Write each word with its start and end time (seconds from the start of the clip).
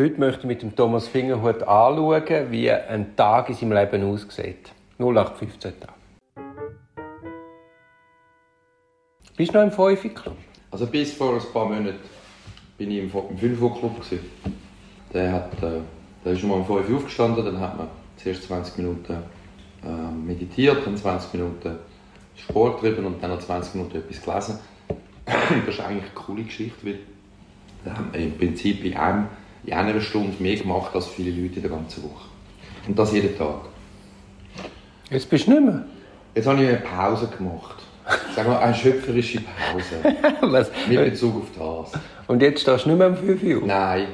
Heute 0.00 0.18
möchte 0.18 0.40
ich 0.40 0.46
mit 0.46 0.62
dem 0.62 0.74
Thomas 0.74 1.08
Fingerhut 1.08 1.62
anschauen, 1.62 2.50
wie 2.50 2.70
ein 2.70 3.14
Tag 3.16 3.50
in 3.50 3.54
seinem 3.54 3.72
Leben 3.74 4.02
aussieht. 4.02 4.72
0815 4.98 5.72
Tag. 5.78 5.92
Bist 9.36 9.52
du 9.52 9.58
noch 9.58 9.64
im 9.64 9.70
5 9.70 10.14
Club? 10.14 10.36
Also 10.70 10.86
bis 10.86 11.12
vor 11.12 11.34
ein 11.34 11.52
paar 11.52 11.66
Monaten 11.66 11.98
bin 12.78 12.90
ich 12.92 12.98
im 13.00 13.10
5 13.10 13.60
Uhr 13.60 13.78
Club. 13.78 14.00
Der, 15.12 15.32
hat, 15.32 15.62
äh, 15.62 15.80
der 16.24 16.32
ist 16.32 16.40
schon 16.40 16.48
mal 16.48 16.56
um 16.56 16.64
5 16.64 16.88
Uhr 16.88 16.96
aufgestanden, 16.96 17.44
dann 17.44 17.60
hat 17.60 17.76
man 17.76 17.88
zuerst 18.16 18.44
20 18.44 18.78
Minuten 18.78 19.12
äh, 19.84 20.12
meditiert, 20.26 20.78
dann 20.86 20.96
20 20.96 21.34
Minuten 21.34 21.76
Sport 22.36 22.80
getrieben 22.80 23.04
und 23.04 23.22
dann 23.22 23.32
noch 23.32 23.40
20 23.40 23.74
Minuten 23.74 23.98
etwas 23.98 24.22
gelesen. 24.22 24.58
das 25.26 25.74
ist 25.74 25.80
eigentlich 25.80 26.04
eine 26.04 26.14
coole 26.14 26.44
Geschichte, 26.44 26.86
weil 26.86 27.00
wir 27.84 28.18
im 28.18 28.38
Prinzip 28.38 28.82
in, 28.82 28.96
einem, 28.96 29.26
in 29.64 29.72
einer 29.72 30.00
Stunde 30.00 30.42
mehr 30.42 30.56
gemacht 30.56 30.94
als 30.94 31.08
viele 31.08 31.30
Leute 31.30 31.56
in 31.56 31.62
der 31.62 31.70
ganzen 31.70 32.02
Woche. 32.04 32.28
Und 32.86 32.98
das 32.98 33.12
jeden 33.12 33.36
Tag. 33.36 33.60
Jetzt 35.10 35.28
bist 35.28 35.46
du 35.46 35.52
nicht 35.52 35.62
mehr. 35.62 35.84
Jetzt 36.34 36.46
habe 36.46 36.62
ich 36.62 36.68
eine 36.68 36.78
Pause 36.78 37.28
gemacht. 37.36 37.82
Sagen 38.34 38.50
wir 38.50 38.60
eine 38.60 38.74
schöpferische 38.74 39.40
Pause. 39.40 40.16
Was? 40.52 40.70
Mit 40.88 41.04
Bezug 41.04 41.42
auf 41.58 41.88
das. 41.90 42.00
Und 42.26 42.42
jetzt 42.42 42.62
stehst 42.62 42.84
du 42.84 42.90
nicht 42.90 42.98
mehr 42.98 43.08
um 43.08 43.16
5 43.16 43.42
Uhr? 43.42 43.66
Nein, 43.66 44.06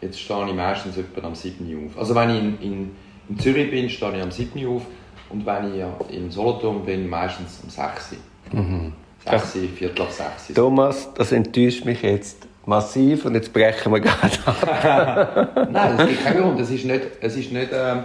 jetzt 0.00 0.20
stehe 0.20 0.46
ich 0.48 0.54
meistens 0.54 0.96
etwa 0.96 1.26
am 1.26 1.34
7 1.34 1.66
Uhr 1.74 1.86
auf. 1.86 1.98
Also 1.98 2.14
wenn 2.14 2.30
ich 2.30 2.38
in, 2.38 2.58
in, 2.60 2.90
in 3.28 3.38
Zürich 3.38 3.70
bin, 3.70 3.88
stehe 3.88 4.16
ich 4.16 4.22
am 4.22 4.30
7 4.30 4.64
Uhr 4.64 4.76
auf. 4.76 4.82
Und 5.30 5.46
wenn 5.46 5.74
ich 5.74 6.16
in 6.16 6.30
Solothurn 6.30 6.84
bin, 6.84 7.08
meistens 7.08 7.60
um 7.62 7.70
6 7.70 8.12
Uhr. 8.52 8.60
Mhm. 8.60 8.92
6 9.24 9.56
Uhr, 9.56 9.62
Viertel 9.76 10.02
ab 10.02 10.10
6 10.10 10.50
Uhr. 10.50 10.54
Thomas, 10.54 11.08
das 11.14 11.32
enttäuscht 11.32 11.84
mich 11.84 12.02
jetzt 12.02 12.46
massiv 12.66 13.24
und 13.24 13.34
jetzt 13.34 13.52
brechen 13.52 13.92
wir 13.92 14.00
gerade 14.00 14.38
ab. 14.46 15.68
Nein, 15.70 15.98
das 15.98 16.08
gibt 16.08 16.24
keinen 16.24 16.42
Grund. 16.42 16.60
Es 16.60 16.70
ist 16.70 16.84
nicht, 16.84 17.02
es 17.20 17.36
ist 17.36 17.52
nicht, 17.52 17.72
äh, 17.72 17.96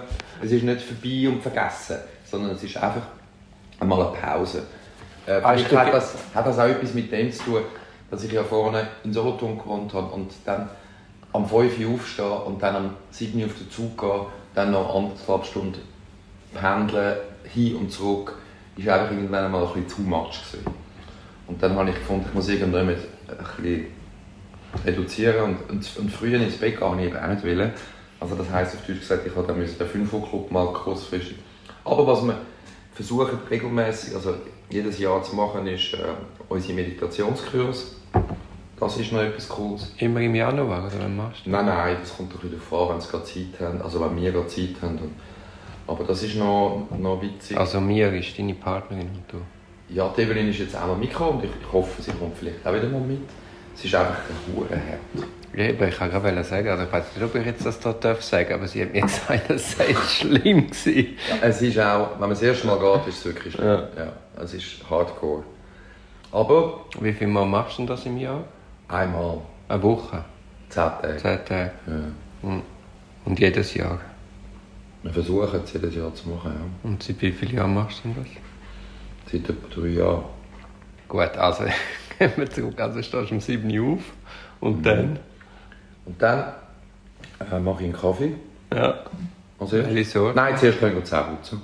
es 0.42 0.52
ist 0.52 0.64
nicht 0.64 0.82
vorbei 0.82 1.30
und 1.30 1.42
vergessen, 1.42 1.98
sondern 2.26 2.52
es 2.52 2.64
ist 2.64 2.78
einfach 2.78 3.04
einmal 3.80 4.08
eine 4.08 4.18
Pause. 4.18 4.64
Äh, 5.26 5.40
vielleicht 5.40 5.76
hat 5.76 5.94
das, 5.94 6.16
hat 6.34 6.46
das 6.46 6.60
auch 6.60 6.68
etwas 6.68 6.94
mit 6.94 7.12
dem 7.12 7.32
zu 7.32 7.44
tun, 7.44 7.62
dass 8.10 8.24
ich 8.24 8.32
ja 8.32 8.44
vorne 8.44 8.88
in 9.04 9.14
Solothurn 9.14 9.58
gewohnt 9.58 9.94
habe 9.94 10.12
und 10.14 10.32
dann 10.46 10.70
am 11.32 11.48
5 11.48 11.80
Uhr 11.80 11.94
aufstehe 11.94 12.32
und 12.32 12.62
dann 12.62 12.76
am 12.76 12.94
7 13.12 13.40
Uhr 13.40 13.46
auf 13.46 13.58
den 13.58 13.70
Zug 13.70 13.98
gehe, 13.98 14.26
dann 14.56 14.72
noch 14.72 14.96
anderthalb 14.96 15.46
Stunden 15.46 15.80
pendeln, 16.54 17.18
hin 17.54 17.76
und 17.76 17.92
zurück, 17.92 18.36
ist 18.76 18.88
einfach 18.88 19.12
irgendwann 19.12 19.46
einmal 19.46 19.62
ein 19.62 19.84
bisschen 19.84 19.88
too 19.88 20.10
much 20.10 20.42
gewesen. 20.52 20.66
Und 21.48 21.62
dann 21.62 21.76
habe 21.76 21.90
ich 21.90 21.96
gefunden, 21.96 22.26
ich 22.28 22.34
muss 22.34 22.50
irgendwann 22.50 22.90
ein 22.90 22.96
bisschen 23.58 23.86
reduzieren 24.86 25.44
und, 25.44 25.70
und, 25.70 25.98
und 25.98 26.12
früher 26.12 26.40
ins 26.40 26.58
Bett 26.58 26.80
gehen, 26.80 27.00
ich 27.00 27.06
eben 27.08 27.18
auch 27.18 27.28
nicht 27.28 27.44
wollen. 27.44 27.72
Also 28.20 28.36
das 28.36 28.50
heisst 28.50 28.76
auf 28.76 28.86
Deutsch 28.86 29.00
gesagt, 29.00 29.26
ich 29.26 29.36
habe 29.36 29.48
dann 29.48 29.60
den 29.60 29.68
5 29.68 30.14
Uhr 30.14 30.28
Club 30.28 30.52
mal 30.52 30.68
kurzfristig. 30.74 31.38
Aber 31.86 32.06
was 32.06 32.24
wir 32.24 32.38
versuchen 32.94 33.40
regelmäßig, 33.50 34.16
also 34.16 34.36
jedes 34.70 35.00
Jahr 35.00 35.24
zu 35.24 35.36
machen, 35.36 35.66
ist 35.68 35.94
äh, 35.94 36.00
unsere 36.50 36.74
Meditationskurs. 36.74 37.96
Das 38.80 38.98
ist 38.98 39.12
noch 39.12 39.22
etwas 39.22 39.50
Cooles. 39.50 39.94
Immer 39.98 40.22
im 40.22 40.36
Januar, 40.36 40.86
oder 40.86 41.00
wann 41.00 41.18
machst 41.18 41.46
du? 41.46 41.50
Nein, 41.50 41.66
nein, 41.66 41.98
das 42.00 42.16
kommt 42.16 42.34
doch 42.34 42.44
wieder 42.44 42.58
vor, 42.58 42.94
wenn 42.94 43.02
sie 43.02 43.10
gerade 43.10 43.26
Zeit 43.26 43.60
haben, 43.60 43.82
also 43.82 44.00
wenn 44.00 44.16
wir 44.16 44.32
gerade 44.32 44.48
Zeit 44.48 44.76
haben. 44.82 45.16
aber 45.88 46.04
das 46.06 46.24
ist 46.24 46.36
noch, 46.36 46.88
noch 46.98 47.22
witzig. 47.22 47.58
Also 47.58 47.82
mir 47.82 48.14
ist 48.14 48.38
deine 48.38 48.54
Partnerin 48.54 49.08
und 49.08 49.24
du? 49.28 49.38
Ja, 49.94 50.14
die 50.16 50.22
Evelyn 50.22 50.50
ist 50.50 50.60
jetzt 50.60 50.76
auch 50.78 50.88
noch 50.88 50.98
mitgekommen 50.98 51.40
und 51.40 51.46
ich, 51.46 51.50
ich 51.50 51.74
hoffe, 51.74 52.02
sie 52.02 52.12
kommt 52.12 52.38
vielleicht 52.38 52.66
auch 52.66 52.74
wieder 52.74 52.88
mal 52.88 53.02
mit. 53.02 53.22
Es 53.76 53.86
ist 53.86 53.96
einfach 53.96 54.18
ein 54.72 54.80
Herd. 54.80 55.00
Eben, 55.54 55.88
ich 55.90 55.98
kann 55.98 56.12
gerade 56.12 56.44
sagen, 56.44 56.70
also 56.70 56.84
ich 56.84 56.92
weiß 56.92 57.06
nicht, 57.16 57.26
ob 57.26 57.36
ich 57.36 57.46
jetzt 57.46 57.66
das 57.66 57.82
hier 57.82 57.94
darf 57.94 58.22
sagen 58.22 58.54
aber 58.54 58.68
sie 58.68 58.84
hat 58.84 58.94
mir 58.94 59.02
gesagt, 59.02 59.50
es 59.50 59.78
sei 59.78 59.96
schlimm 59.96 60.70
gewesen. 60.70 61.18
Ja, 61.28 61.36
es 61.48 61.62
ist 61.62 61.80
auch, 61.80 62.12
wenn 62.14 62.20
man 62.22 62.30
das 62.30 62.42
erste 62.42 62.68
Mal 62.68 62.80
geht, 62.80 63.08
ist 63.08 63.20
es 63.20 63.26
wirklich 63.26 63.54
schlimm. 63.54 63.68
Ja. 63.68 63.90
ja. 63.98 64.14
es 64.42 64.54
ist 64.54 64.90
hardcore. 64.90 65.44
Aber... 66.32 66.86
Wie 67.00 67.14
viel 67.14 67.28
Mal 67.28 67.46
machst 67.46 67.80
du 67.80 67.86
das 67.86 68.06
im 68.06 68.18
Jahr? 68.18 68.44
Einmal. 68.88 69.40
Eine 69.68 69.84
Woche? 69.84 70.24
Zehn 70.70 70.84
Tage. 70.84 71.18
Zehn 71.18 71.46
Tage. 71.46 71.72
Ja. 71.88 72.62
Und 73.26 73.40
jedes 73.40 73.74
Jahr? 73.74 74.00
Wir 75.02 75.14
versuchen 75.14 75.62
es 75.64 75.74
jedes 75.74 75.96
Jahr 75.96 76.14
zu 76.14 76.30
machen, 76.30 76.52
ja. 76.54 76.90
Und 76.90 77.02
seit 77.02 77.22
wie 77.22 77.32
vielen 77.32 77.56
Jahren 77.56 77.74
machst 77.74 78.02
du 78.04 78.14
das? 78.18 78.28
Seit 79.32 79.50
etwa 79.50 79.68
drei 79.74 79.88
Jahren. 79.88 80.24
Gut, 81.08 81.38
also 81.38 81.64
gehen 82.20 82.32
wir 82.36 82.50
zurück. 82.50 82.80
Also 82.80 83.02
stehst 83.02 83.32
du 83.32 83.36
um 83.36 83.42
7 83.42 83.80
Uhr 83.80 83.94
auf 83.94 84.04
und 84.60 84.80
mhm. 84.80 84.84
dann? 84.84 85.20
Und 86.06 86.22
dann 86.22 86.54
äh, 87.52 87.60
mache 87.60 87.84
ich 87.84 87.86
einen 87.86 87.94
Kaffee. 87.94 88.36
Ja. 88.74 89.00
Also 89.60 89.78
Sorte? 90.04 90.36
Nein, 90.36 90.58
zuerst 90.58 90.80
können 90.80 90.96
wir 90.96 91.04
Zähne 91.04 91.24
putzen. 91.36 91.62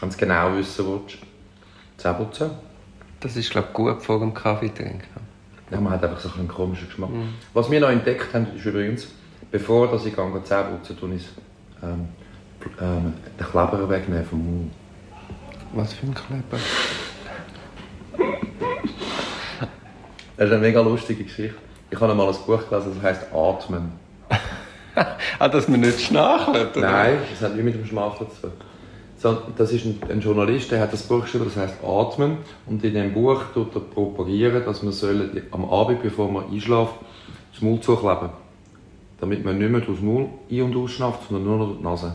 Wenn 0.00 0.10
du 0.10 0.16
genau 0.16 0.56
wissen 0.56 0.86
willst. 0.86 1.18
Zähne 1.96 2.14
putzen. 2.14 2.50
Das 3.20 3.36
ist, 3.36 3.50
glaube 3.50 3.68
ich, 3.68 3.74
gut 3.74 4.02
vor 4.02 4.20
dem 4.20 4.34
Kaffee 4.34 4.68
trinken. 4.68 5.02
Ja, 5.70 5.80
man 5.80 5.94
hat 5.94 6.04
einfach 6.04 6.20
so 6.20 6.30
einen 6.38 6.46
komischen 6.46 6.86
Geschmack. 6.86 7.10
Mhm. 7.10 7.34
Was 7.52 7.70
wir 7.70 7.80
noch 7.80 7.88
entdeckt 7.88 8.32
haben, 8.34 8.46
ist 8.54 8.64
übrigens, 8.64 9.08
bevor 9.50 9.90
dass 9.90 10.06
ich 10.06 10.14
gehe, 10.14 10.44
Zähne 10.44 10.64
putzen, 10.64 10.98
tue 10.98 11.14
ich 11.14 11.28
ähm, 11.82 12.08
ähm, 12.80 13.14
den 13.38 13.46
Kleber 13.46 13.88
wegnehmen 13.88 14.24
vom 14.24 14.44
Mund. 14.44 14.72
Was 15.74 15.94
für 15.94 16.06
ein 16.06 16.14
Kleber? 16.14 16.62
Das 20.36 20.46
ist 20.46 20.52
eine 20.52 20.60
mega 20.60 20.80
lustige 20.80 21.24
Geschichte. 21.24 21.56
Ich 21.90 22.00
habe 22.00 22.12
einmal 22.12 22.28
ein 22.28 22.34
Buch 22.46 22.68
gelesen, 22.68 22.92
das 22.94 23.02
heißt 23.02 23.32
Atmen. 23.32 23.92
ah, 25.38 25.48
dass 25.48 25.68
man 25.68 25.80
nicht 25.80 26.00
schnarcht? 26.00 26.76
Nein, 26.76 27.18
das 27.30 27.40
hat 27.42 27.56
nichts 27.56 27.64
mit 27.64 27.74
dem 27.74 27.86
Schmachen 27.86 28.26
zu 28.30 28.42
tun. 28.42 28.52
So, 29.18 29.38
das 29.56 29.72
ist 29.72 29.86
ein, 29.86 29.98
ein, 30.10 30.20
Journalist, 30.20 30.70
der 30.70 30.80
hat 30.80 30.92
das 30.92 31.04
Buch 31.04 31.22
geschrieben, 31.22 31.46
das 31.46 31.56
heißt 31.56 31.82
Atmen. 31.82 32.38
Und 32.66 32.84
in 32.84 32.94
dem 32.94 33.14
Buch 33.14 33.44
tut 33.54 33.74
er 33.74 33.80
propagieren, 33.80 34.62
dass 34.64 34.82
man 34.82 34.92
soll, 34.92 35.42
am 35.52 35.64
Abend, 35.70 36.02
bevor 36.02 36.30
man 36.30 36.50
einschläft, 36.52 36.94
das 37.52 37.62
Maul 37.62 37.80
zukleben 37.80 38.28
Damit 39.18 39.44
man 39.44 39.58
nicht 39.58 39.70
mehr 39.70 39.80
durchs 39.80 40.02
Maul 40.02 40.28
ein- 40.50 40.62
und 40.62 40.76
ausschnauft, 40.76 41.28
sondern 41.28 41.46
nur 41.46 41.58
noch 41.58 41.66
durch 41.66 41.78
die 41.78 41.84
Nase. 41.84 42.14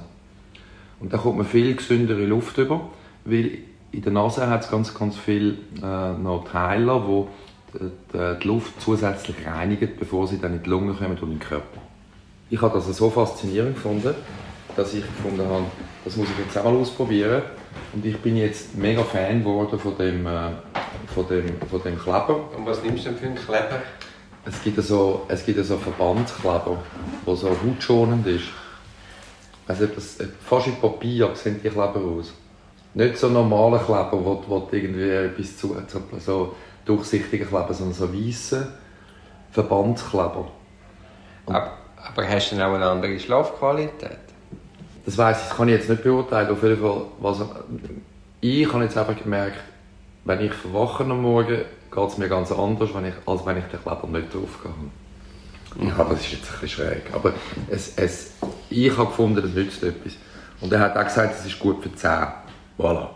Und 1.00 1.12
dann 1.12 1.20
kommt 1.20 1.38
man 1.38 1.48
viel 1.48 1.76
gesündere 1.76 2.26
Luft 2.26 2.58
über, 2.60 2.82
weil 3.26 3.58
in 3.92 4.02
der 4.04 4.12
Nase 4.12 4.48
hat 4.48 4.64
es 4.64 4.70
ganz, 4.70 4.94
ganz 4.94 5.18
viele 5.18 5.56
äh, 5.82 6.14
noch 6.14 6.46
Teile, 6.52 7.02
die 7.08 7.26
die, 7.74 8.36
die 8.42 8.48
Luft 8.48 8.82
zusätzlich 8.82 9.36
reinigen, 9.46 9.90
bevor 9.98 10.28
sie 10.28 10.40
dann 10.40 10.54
in 10.54 10.64
die 10.64 10.70
Lunge 10.70 10.94
kommen 10.94 11.18
und 11.18 11.24
in 11.24 11.30
den 11.32 11.40
Körper. 11.40 11.82
Ich 12.50 12.62
habe 12.62 12.74
das 12.74 12.86
so 12.98 13.10
faszinierend 13.10 13.76
gefunden, 13.76 14.14
dass 14.76 14.94
ich 14.94 15.06
gefunden 15.06 15.48
habe, 15.48 15.66
das 16.04 16.16
muss 16.16 16.28
ich 16.30 16.46
jetzt 16.46 16.58
auch 16.58 16.66
mal 16.66 16.76
ausprobieren. 16.76 17.44
Und 17.94 18.06
ich 18.06 18.18
bin 18.18 18.38
jetzt 18.38 18.76
mega 18.76 19.04
Fan 19.04 19.40
geworden 19.40 19.80
von 19.80 19.98
dem, 19.98 20.26
äh, 20.26 20.50
von 21.14 21.28
dem, 21.28 21.46
von 21.70 21.82
dem 21.84 21.98
Kleber. 21.98 22.50
Und 22.58 22.66
was 22.66 22.84
nimmst 22.84 23.06
du 23.06 23.10
denn 23.10 23.20
für 23.20 23.26
einen 23.28 23.36
Kleber? 23.36 23.82
Es 24.46 24.62
gibt 24.64 24.82
so, 24.82 25.26
es 25.28 25.46
gibt 25.46 25.64
so 25.64 25.78
Verbandskleber, 25.78 26.78
der 27.26 27.36
so 27.36 27.50
hautschonend 27.50 28.26
ist. 28.28 28.46
Also 29.68 29.86
das, 29.86 30.18
fast 30.44 30.68
wie 30.68 30.72
Papier 30.72 31.30
sehen 31.36 31.62
die 31.64 31.70
Kleber 31.70 32.02
aus. 32.02 32.34
Nicht 32.94 33.18
so 33.18 33.30
normale 33.30 33.80
Kleber, 33.80 34.14
wo, 34.14 34.44
wo 34.48 34.68
irgendwie 34.72 35.30
bis 35.38 35.58
zu 35.58 35.76
so 36.20 36.56
durchsichtigen 36.86 37.48
Kleber, 37.48 37.74
sondern 37.74 37.94
so 37.94 38.14
weiße 38.14 38.68
Verbandskleber. 39.52 40.48
Aber, 41.46 41.72
aber, 41.98 42.30
hast 42.30 42.52
du 42.52 42.56
dann 42.56 42.70
auch 42.70 42.76
eine 42.76 42.86
andere 42.86 43.20
Schlafqualität? 43.20 44.20
Das 45.06 45.18
weiß 45.18 45.42
ich, 45.42 45.48
das 45.50 45.58
kann 45.58 45.68
ich 45.68 45.76
jetzt 45.76 45.90
nicht 45.90 46.04
beurteilen. 46.04 46.50
Auf 46.50 46.64
jeden 46.64 46.80
Fall, 46.80 47.02
was, 47.20 47.42
ich 48.40 48.72
habe 48.72 48.84
jetzt 48.84 48.98
einfach 48.98 49.18
gemerkt, 49.18 49.60
wenn 50.26 50.42
ich 50.42 50.54
verwache 50.54 51.04
am 51.04 51.22
Morgen, 51.22 51.62
geht 51.92 52.08
es 52.10 52.18
mir 52.18 52.30
ganz 52.30 52.52
anders, 52.52 52.94
wenn 52.94 53.06
ich, 53.06 53.14
als 53.26 53.46
wenn 53.46 53.58
ich 53.58 53.66
den 53.66 53.82
Kleber 53.82 54.08
nicht 54.08 54.34
drauf 54.34 54.60
gehe. 54.64 55.88
Ja, 55.88 56.04
das 56.04 56.22
ist 56.22 56.32
jetzt 56.34 56.54
ein 56.54 56.60
bisschen 56.62 56.86
schräg. 56.86 57.04
Aber 57.14 57.34
es, 57.70 57.94
es, 57.96 58.34
ich 58.70 58.96
habe 58.98 59.08
gefunden, 59.08 59.42
das 59.42 59.52
nützt 59.52 59.84
etwas. 59.84 60.14
Und 60.60 60.72
er 60.72 60.80
hat 60.80 60.96
auch 60.96 61.04
gesagt, 61.04 61.40
es 61.40 61.46
ist 61.46 61.60
gut 61.60 61.82
für 61.82 61.90
die 61.90 61.96
Zähne. 61.96 62.34
Voilà. 62.78 63.08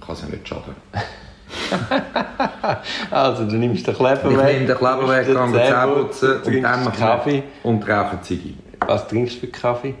Kann 0.00 0.14
es 0.14 0.22
ja 0.22 0.28
nicht 0.28 0.46
schaden. 0.48 0.74
also, 3.10 3.44
du 3.44 3.56
nimmst 3.56 3.86
den 3.86 3.94
Kleber 3.94 4.30
ich 4.30 4.36
weg. 4.36 4.46
Ich 4.46 4.54
nehme 4.54 4.66
den 4.66 4.76
Kleber 4.76 5.08
weg, 5.08 5.26
gehe 5.26 5.52
Zähne 5.52 5.92
putzen 5.94 6.42
und 6.42 6.62
dann 6.62 6.84
mache 6.84 6.98
Kaffee. 6.98 7.42
Und 7.62 7.88
rauche 7.88 8.20
Ziggy. 8.22 8.56
Was 8.86 9.08
trinkst 9.08 9.36
du 9.36 9.40
für 9.40 9.46
Kaffee? 9.48 9.94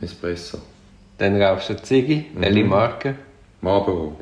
Espresso. 0.00 0.58
Dann 1.18 1.40
rauchst 1.40 1.70
du 1.70 1.76
Ziggy. 1.76 2.26
Mhm. 2.34 2.40
Welche 2.40 2.64
Marke? 2.64 3.14
Marlboro. 3.60 4.16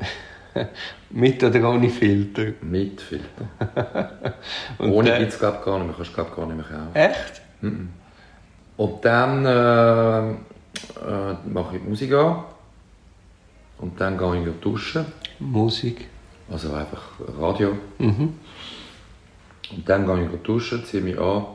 Mit 1.09 1.43
oder 1.43 1.69
ohne 1.69 1.89
Filter? 1.89 2.53
Mit 2.61 3.01
Filter. 3.01 3.45
ohne 4.79 5.17
gibt 5.19 5.33
es 5.33 5.39
glaube 5.39 5.59
gar 5.63 5.77
nicht 5.77 5.87
mehr. 5.87 5.95
Kannst 5.95 6.13
glaube 6.13 6.31
gar 6.35 6.45
nicht 6.45 6.55
mehr 6.55 6.65
kaufen. 6.65 6.95
Echt? 6.95 7.41
Mhm. 7.61 7.89
Und 8.77 9.05
dann 9.05 9.45
äh, 9.45 10.29
äh, 10.31 11.35
mache 11.45 11.75
ich 11.75 11.81
die 11.81 11.89
Musik 11.89 12.13
an. 12.13 12.43
Und 13.77 13.99
dann 13.99 14.17
gehe 14.17 14.49
ich 14.49 14.59
duschen. 14.61 15.05
Musik? 15.39 16.07
Also 16.49 16.73
einfach 16.73 17.01
Radio. 17.39 17.75
Mhm. 17.97 18.33
Und 19.71 19.89
dann 19.89 20.05
gehe 20.05 20.29
ich 20.33 20.41
duschen, 20.41 20.85
ziehe 20.85 21.01
mich 21.01 21.17
an 21.19 21.45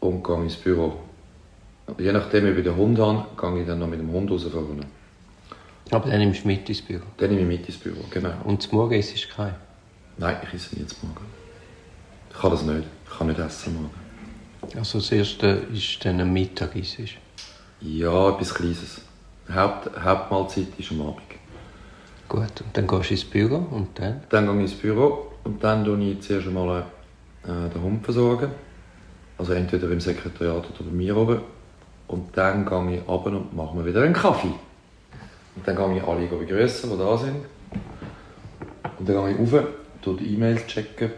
und 0.00 0.24
gehe 0.24 0.42
ins 0.42 0.56
Büro. 0.56 1.00
Je 1.98 2.12
nachdem, 2.12 2.50
ob 2.50 2.56
ich 2.56 2.64
den 2.64 2.76
Hund 2.76 2.98
habe, 2.98 3.26
gehe 3.40 3.60
ich 3.60 3.66
dann 3.66 3.78
noch 3.78 3.86
mit 3.86 4.00
dem 4.00 4.10
Hund 4.10 4.30
rausfahren. 4.30 4.86
Aber 5.90 6.10
dann 6.10 6.18
nimmst 6.18 6.44
du 6.44 6.48
mit 6.48 6.68
ins 6.68 6.82
Büro? 6.82 7.04
Dann 7.18 7.30
nehme 7.30 7.42
ich 7.42 7.60
mit 7.60 7.68
ins 7.68 7.78
Büro, 7.78 8.04
genau. 8.10 8.32
Und 8.44 8.62
zum 8.62 8.78
Morgen 8.78 8.94
isst 8.94 9.24
du 9.24 9.28
kein? 9.34 9.54
Nein, 10.16 10.36
ich 10.42 10.54
esse 10.54 10.76
nie 10.76 10.86
zum 10.86 11.10
Morgen. 11.10 11.26
Ich 12.30 12.42
kann 12.42 12.50
das 12.50 12.62
nicht. 12.62 12.84
Ich 13.10 13.18
kann 13.18 13.28
nicht 13.28 13.38
essen 13.38 13.74
morgen. 13.74 13.90
Also 14.76 14.98
das 14.98 15.12
erste 15.12 15.46
ist 15.72 16.04
dann 16.04 16.20
am 16.20 16.32
Mittag 16.32 16.74
isst 16.76 16.98
Ja, 17.80 18.30
etwas 18.30 18.54
Kleines. 18.54 19.00
Haupt, 19.52 19.90
Hauptmahlzeit 19.98 20.66
ist 20.76 20.90
am 20.90 21.02
Abend. 21.02 21.22
Gut, 22.28 22.60
und 22.60 22.76
dann 22.76 22.86
gehst 22.86 23.10
du 23.10 23.14
ins 23.14 23.24
Büro 23.24 23.66
und 23.70 23.88
dann? 23.98 24.22
Dann 24.30 24.46
gehe 24.46 24.54
ich 24.56 24.72
ins 24.72 24.80
Büro 24.80 25.32
und 25.44 25.62
dann 25.62 25.84
versorge 25.84 26.12
ich 26.12 26.20
zuerst 26.20 26.46
einmal 26.48 26.84
äh, 27.44 27.68
den 27.72 27.82
Hund. 27.82 28.04
Versorgen. 28.04 28.50
Also 29.38 29.52
entweder 29.52 29.90
im 29.90 30.00
Sekretariat 30.00 30.64
oder 30.70 30.90
bei 30.90 30.96
mir 30.96 31.16
oben. 31.16 31.40
Und 32.08 32.36
dann 32.36 32.64
gehe 32.64 32.98
ich 32.98 33.08
runter 33.08 33.30
und 33.30 33.54
mache 33.54 33.76
mir 33.76 33.86
wieder 33.86 34.02
einen 34.02 34.14
Kaffee. 34.14 34.54
Und 35.54 35.66
dann 35.66 35.76
gehe 35.76 35.96
ich 35.98 36.02
alle 36.02 36.26
begrüßen, 36.26 36.90
die 36.90 36.98
da 36.98 37.16
sind. 37.16 37.44
Und 38.98 39.08
dann 39.08 39.24
gehe 39.24 39.44
ich 39.44 39.52
rauf, 39.52 39.64
tue 40.02 40.16
die 40.16 40.34
E-Mails 40.34 40.66
checken 40.66 41.10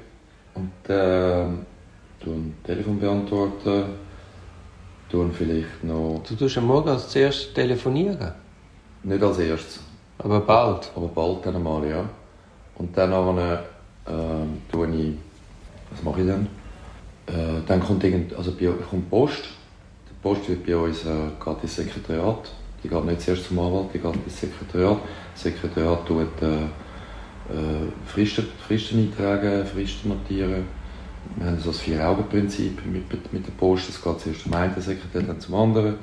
und 0.55 0.91
äh, 0.91 1.45
ein 1.45 2.55
Telefon 2.65 2.99
beantworten. 2.99 3.85
Tun 5.11 5.33
vielleicht 5.33 5.85
noch... 5.85 6.23
Du 6.29 6.35
tust 6.35 6.59
am 6.59 6.67
Morgen 6.67 6.91
als 6.91 7.09
zuerst 7.09 7.55
telefonieren? 7.55 8.33
Nicht 9.05 9.23
als 9.23 9.39
erstes. 9.39 9.88
Aber 10.19 10.41
bald? 10.41 10.91
Aber 10.97 11.09
bald 11.09 11.47
dann 11.47 11.57
einmal, 11.57 11.89
ja. 11.89 12.05
Und 12.77 12.97
dann 12.97 13.13
äh, 13.13 13.59
tue 14.71 14.89
ich... 14.95 15.15
Was 15.91 16.03
mache 16.03 16.21
ich 16.21 16.27
dann? 16.27 16.47
Äh, 17.27 17.63
dann 17.67 17.81
kommt, 17.81 18.05
irgend, 18.05 18.35
also 18.35 18.53
bei, 18.53 18.67
kommt 18.67 19.09
Post. 19.09 19.45
Die 20.11 20.15
Post 20.23 20.49
wird 20.49 20.67
bei 20.67 20.77
uns 20.77 21.05
äh, 21.05 21.31
geht 21.43 21.63
ins 21.63 21.77
Sekretariat. 21.77 22.51
Die 22.83 22.89
geht 22.89 23.05
nicht 23.05 23.21
zuerst 23.23 23.45
zum 23.47 23.59
Anwalt, 23.59 23.89
die 23.95 23.99
geht 23.99 24.15
ins 24.15 24.41
Sekretariat. 24.41 24.99
Das 25.33 25.43
Sekretariat 25.43 26.07
tut 26.07 26.43
äh, 26.43 26.65
äh, 26.65 26.69
Fristen, 28.07 28.47
Fristen 28.67 28.99
eintragen, 28.99 29.65
Fristen 29.67 30.11
notieren. 30.11 30.67
Wir 31.37 31.47
haben 31.47 31.59
so 31.59 31.71
das 31.71 31.81
Vier-Augen-Prinzip 31.81 32.85
mit, 32.87 33.33
mit 33.33 33.47
der 33.47 33.53
Post. 33.53 33.89
Es 33.89 34.03
geht 34.03 34.21
zuerst 34.21 34.43
zum 34.43 34.55
einen 34.55 34.81
Sekretär, 34.81 35.23
dann 35.23 35.41
zum 35.41 35.55
anderen. 35.55 35.97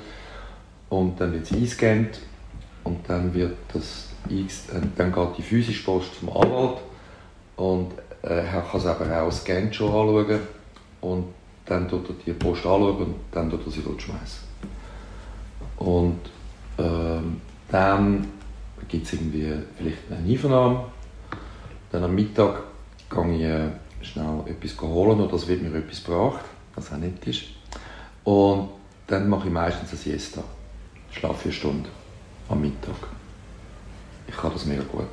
Und 0.88 1.20
dann 1.20 1.32
wird 1.32 1.44
es 1.44 1.52
eingescannt 1.52 2.20
und 2.86 3.00
dann 3.08 3.34
wird 3.34 3.56
das 3.72 4.08
äh, 4.30 4.80
dann 4.96 5.12
geht 5.12 5.38
die 5.38 5.42
physische 5.42 5.84
Post 5.84 6.20
zum 6.20 6.30
Anwalt 6.30 6.78
und 7.56 7.92
äh, 8.22 8.44
er 8.46 8.62
kann 8.62 8.80
es 8.80 8.86
aber 8.86 9.22
auch 9.22 9.32
scannt 9.32 9.74
schon 9.74 9.88
anschauen 9.88 10.40
und 11.00 11.24
dann 11.64 11.88
tut 11.88 12.08
er 12.08 12.14
die 12.24 12.32
Post 12.32 12.64
anschauen 12.64 12.96
und 12.96 13.14
dann 13.32 13.50
tut 13.50 13.66
er 13.66 13.72
sie 13.72 13.82
schmeißen. 13.82 14.46
Und 15.78 16.20
ähm, 16.78 17.40
dann 17.68 18.28
gibt 18.88 19.06
es 19.06 19.12
irgendwie 19.14 19.52
vielleicht 19.76 19.98
eine 20.10 20.28
Einvernahme. 20.28 20.84
Dann 21.90 22.04
am 22.04 22.14
Mittag 22.14 22.62
gehe 23.10 23.34
ich 23.34 23.42
äh, 23.42 24.04
schnell 24.04 24.42
etwas 24.46 24.80
holen 24.80 25.20
oder 25.20 25.34
es 25.34 25.46
wird 25.48 25.62
mir 25.62 25.76
etwas 25.76 26.04
gebracht, 26.04 26.44
was 26.74 26.92
auch 26.92 26.96
nicht 26.96 27.26
ist. 27.26 27.42
Und 28.24 28.70
dann 29.06 29.28
mache 29.28 29.48
ich 29.48 29.52
meistens 29.52 29.90
eine 29.90 29.98
Siesta. 29.98 30.42
Schlafe 31.10 31.44
vier 31.44 31.52
Stunden 31.52 32.05
am 32.48 32.60
Mittag. 32.60 32.96
Ich 34.28 34.36
kann 34.36 34.52
das 34.52 34.66
mega 34.66 34.82
gut. 34.82 35.04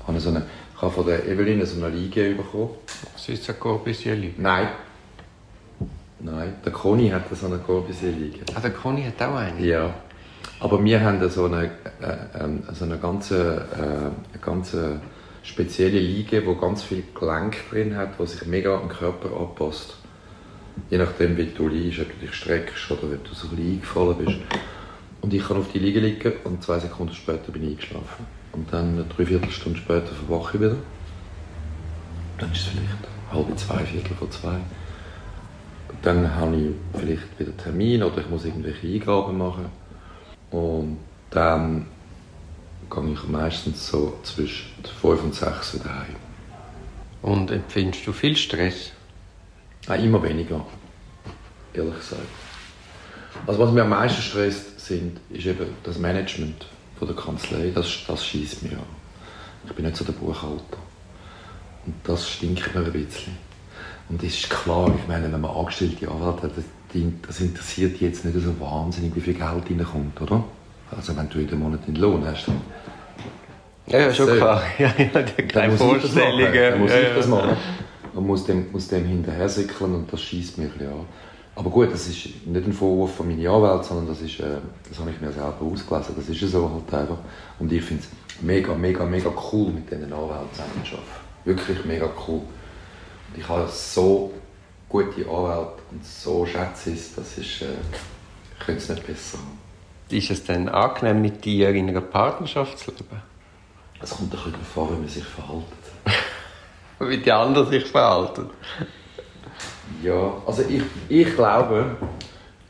Ich 0.00 0.06
habe, 0.06 0.20
so 0.20 0.30
eine, 0.30 0.42
ich 0.74 0.82
habe 0.82 0.92
von 0.92 1.06
der 1.06 1.26
Evelyn 1.26 1.64
so 1.66 1.84
eine 1.84 1.94
Liege 1.94 2.34
bekommen. 2.34 2.70
Was 3.12 3.28
ist 3.28 3.48
eine 3.48 3.58
Corbusier-Liege? 3.58 4.40
Nein. 4.40 4.68
Nein, 6.20 6.54
der 6.64 6.72
Conny 6.72 7.10
hat 7.10 7.24
so 7.34 7.46
eine 7.46 7.58
Corbusier-Liege. 7.58 8.40
Ah, 8.54 8.60
der 8.60 8.70
Conny 8.70 9.04
hat 9.04 9.20
auch 9.22 9.36
eine? 9.36 9.60
Ja. 9.60 9.94
Aber 10.60 10.82
wir 10.82 11.00
haben 11.00 11.28
so 11.28 11.44
eine, 11.44 11.64
äh, 12.00 12.16
ähm, 12.40 12.62
so 12.72 12.84
eine 12.84 12.98
ganze, 12.98 14.12
äh, 14.34 14.38
ganze 14.38 15.00
spezielle 15.42 15.98
Liege, 15.98 16.44
wo 16.46 16.54
ganz 16.54 16.82
viel 16.82 17.04
Gelenk 17.18 17.70
drin 17.70 17.96
hat, 17.96 18.18
wo 18.18 18.24
sich 18.24 18.46
mega 18.46 18.74
an 18.74 18.88
den 18.88 18.96
Körper 18.96 19.38
anpasst. 19.38 19.96
Je 20.90 20.98
nachdem, 20.98 21.36
wie 21.36 21.46
du 21.46 21.68
liegst, 21.68 22.00
ob 22.00 22.08
du 22.08 22.26
dich 22.26 22.34
streckst 22.34 22.90
oder 22.90 23.04
ob 23.04 23.24
du 23.24 23.34
so 23.34 23.48
ein 23.48 23.58
eingefallen 23.58 24.16
bist. 24.18 24.38
Und 25.20 25.34
ich 25.34 25.46
kann 25.46 25.56
auf 25.56 25.72
die 25.72 25.78
Liege 25.78 26.00
liegen 26.00 26.32
und 26.44 26.62
zwei 26.62 26.78
Sekunden 26.78 27.14
später 27.14 27.50
bin 27.52 27.64
ich 27.64 27.70
eingeschlafen. 27.70 28.26
Und 28.52 28.72
dann 28.72 28.92
eine 28.92 29.04
Dreiviertelstunde 29.04 29.78
später 29.78 30.12
verwache 30.14 30.56
ich 30.56 30.62
wieder. 30.62 30.76
Dann 32.38 32.52
ist 32.52 32.60
es 32.60 32.66
vielleicht 32.66 32.90
halb 33.32 33.58
zwei, 33.58 33.84
viertel 33.84 34.14
vor 34.14 34.30
zwei. 34.30 34.58
Dann 36.02 36.34
habe 36.34 36.56
ich 36.56 36.98
vielleicht 36.98 37.38
wieder 37.38 37.56
Termin 37.56 38.02
oder 38.02 38.18
ich 38.18 38.28
muss 38.28 38.44
irgendwelche 38.44 38.86
Eingaben 38.86 39.38
machen. 39.38 39.66
Und 40.50 40.98
dann 41.30 41.86
gehe 42.90 43.12
ich 43.12 43.28
meistens 43.28 43.88
so 43.88 44.18
zwischen 44.22 44.70
5 45.00 45.24
und 45.24 45.34
6 45.34 45.74
wieder 45.74 45.98
heim. 45.98 46.16
Und 47.22 47.50
empfindest 47.50 48.06
du 48.06 48.12
viel 48.12 48.36
Stress? 48.36 48.92
Nein, 49.88 50.04
immer 50.04 50.22
weniger, 50.22 50.64
ehrlich 51.74 51.96
gesagt. 51.96 52.22
Also 53.46 53.60
was 53.60 53.72
mir 53.72 53.82
am 53.82 53.90
meisten 53.90 54.22
stresst, 54.22 54.75
sind, 54.86 55.20
ist 55.30 55.46
eben 55.46 55.66
das 55.82 55.98
Management 55.98 56.66
von 56.98 57.08
der 57.08 57.16
Kanzlei. 57.16 57.72
Das, 57.74 58.04
das 58.06 58.24
schießt 58.24 58.62
mir 58.62 58.72
an. 58.72 58.84
Ich 59.66 59.72
bin 59.72 59.84
nicht 59.84 59.96
so 59.96 60.04
der 60.04 60.12
Buchhalter. 60.12 60.78
Und 61.84 61.94
das 62.04 62.28
stinkt 62.28 62.74
mir 62.74 62.84
ein 62.84 62.92
bisschen. 62.92 63.36
Und 64.08 64.22
es 64.22 64.34
ist 64.34 64.50
klar, 64.50 64.92
ich 64.96 65.08
meine, 65.08 65.32
wenn 65.32 65.40
man 65.40 65.50
angestellte 65.50 66.08
Anwälte 66.08 66.42
hat, 66.42 66.52
das 67.28 67.40
interessiert 67.40 68.00
jetzt 68.00 68.24
nicht 68.24 68.38
so 68.38 68.60
wahnsinnig, 68.60 69.14
wie 69.16 69.20
viel 69.20 69.34
Geld 69.34 69.44
reinkommt, 69.44 70.20
oder? 70.20 70.44
Also 70.96 71.16
wenn 71.16 71.28
du 71.28 71.38
jeden 71.40 71.58
Monat 71.58 71.86
den 71.86 71.96
Lohn 71.96 72.24
hast, 72.24 72.46
dann... 72.46 72.60
Ja, 73.88 74.00
ja, 74.00 74.12
schon 74.12 74.26
so. 74.26 74.34
klar. 74.34 74.62
Ja, 74.78 74.92
ja, 74.98 75.22
keine 75.22 75.76
Vorstellungen. 75.76 76.52
Dann 76.52 76.80
muss 76.80 76.92
ich 76.92 77.14
das 77.14 77.26
machen. 77.26 77.56
Man 78.14 78.26
muss 78.26 78.44
dem, 78.46 78.72
muss 78.72 78.88
dem 78.88 79.04
hinterher 79.04 79.48
sickeln 79.48 79.94
und 79.94 80.12
das 80.12 80.22
schießt 80.22 80.58
mich 80.58 80.68
ein 80.68 80.78
bisschen 80.78 80.92
an. 80.92 81.06
Aber 81.56 81.70
gut, 81.70 81.90
das 81.90 82.06
ist 82.06 82.46
nicht 82.46 82.66
ein 82.66 82.72
Vorwurf 82.72 83.16
von 83.16 83.28
meiner 83.28 83.50
Anwalt, 83.50 83.84
sondern 83.84 84.06
das, 84.08 84.20
ist, 84.20 84.38
äh, 84.40 84.58
das 84.88 84.98
habe 84.98 85.10
ich 85.10 85.20
mir 85.20 85.32
selber 85.32 85.56
ausgelesen. 85.62 86.14
Das 86.14 86.28
ist 86.28 86.52
so 86.52 86.70
halt 86.70 87.02
einfach. 87.02 87.18
Und 87.58 87.72
ich 87.72 87.82
finde 87.82 88.02
es 88.04 88.42
mega, 88.42 88.74
mega, 88.74 89.04
mega 89.06 89.32
cool, 89.50 89.72
mit 89.72 89.90
diesen 89.90 90.12
Anwälten 90.12 90.52
zusammen 90.52 90.84
zu 90.84 90.92
arbeiten. 90.92 91.10
Wirklich 91.44 91.84
mega 91.86 92.10
cool. 92.28 92.42
Und 92.42 93.38
ich 93.38 93.48
habe 93.48 93.66
so 93.68 94.34
gute 94.88 95.28
Anwälte 95.28 95.82
und 95.90 96.04
so 96.04 96.44
schätze 96.44 96.90
ich 96.90 97.00
es, 97.00 97.14
das 97.14 97.38
ist, 97.38 97.62
äh, 97.62 97.66
ich 98.58 98.66
könnte 98.66 98.82
es 98.82 98.88
nicht 98.90 99.06
besser 99.06 99.38
haben. 99.38 99.58
Ist 100.10 100.30
es 100.30 100.44
denn 100.44 100.68
angenehm, 100.68 101.22
mit 101.22 101.44
dir 101.44 101.70
in 101.70 101.88
einer 101.88 102.02
Partnerschaft 102.02 102.78
zu 102.78 102.90
leben? 102.90 103.22
Es 104.00 104.10
kommt 104.10 104.32
ein 104.32 104.52
bisschen 104.52 104.82
an, 104.82 104.88
wie 104.90 105.00
man 105.00 105.08
sich 105.08 105.24
verhält. 105.24 105.64
wie 107.00 107.18
die 107.18 107.32
anderen 107.32 107.70
sich 107.70 107.86
verhalten? 107.86 108.50
Ja, 110.02 110.34
also 110.46 110.62
ich, 110.62 110.82
ich 111.08 111.34
glaube, 111.34 111.96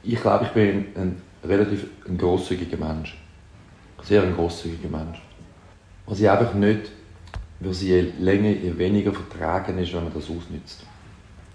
ich 0.03 0.21
glaube, 0.21 0.45
ich 0.45 0.51
bin 0.51 0.87
ein 0.95 1.23
relativ 1.45 1.87
ein 2.09 2.17
grosszügiger 2.17 2.77
Mensch. 2.77 3.17
Sehr 4.03 4.23
ein 4.23 4.35
grosszügiger 4.35 4.89
Mensch. 4.89 5.21
Was 6.07 6.21
ich 6.21 6.31
einfach 6.31 6.55
nicht, 6.55 6.91
weil 7.61 7.75
sie 7.75 7.89
je 7.89 8.01
länger, 8.19 8.51
je 8.51 8.77
weniger 8.79 9.13
vertragen 9.13 9.79
ist, 9.79 9.93
wenn 9.93 10.05
man 10.05 10.15
das 10.15 10.25
ausnützt. 10.25 10.85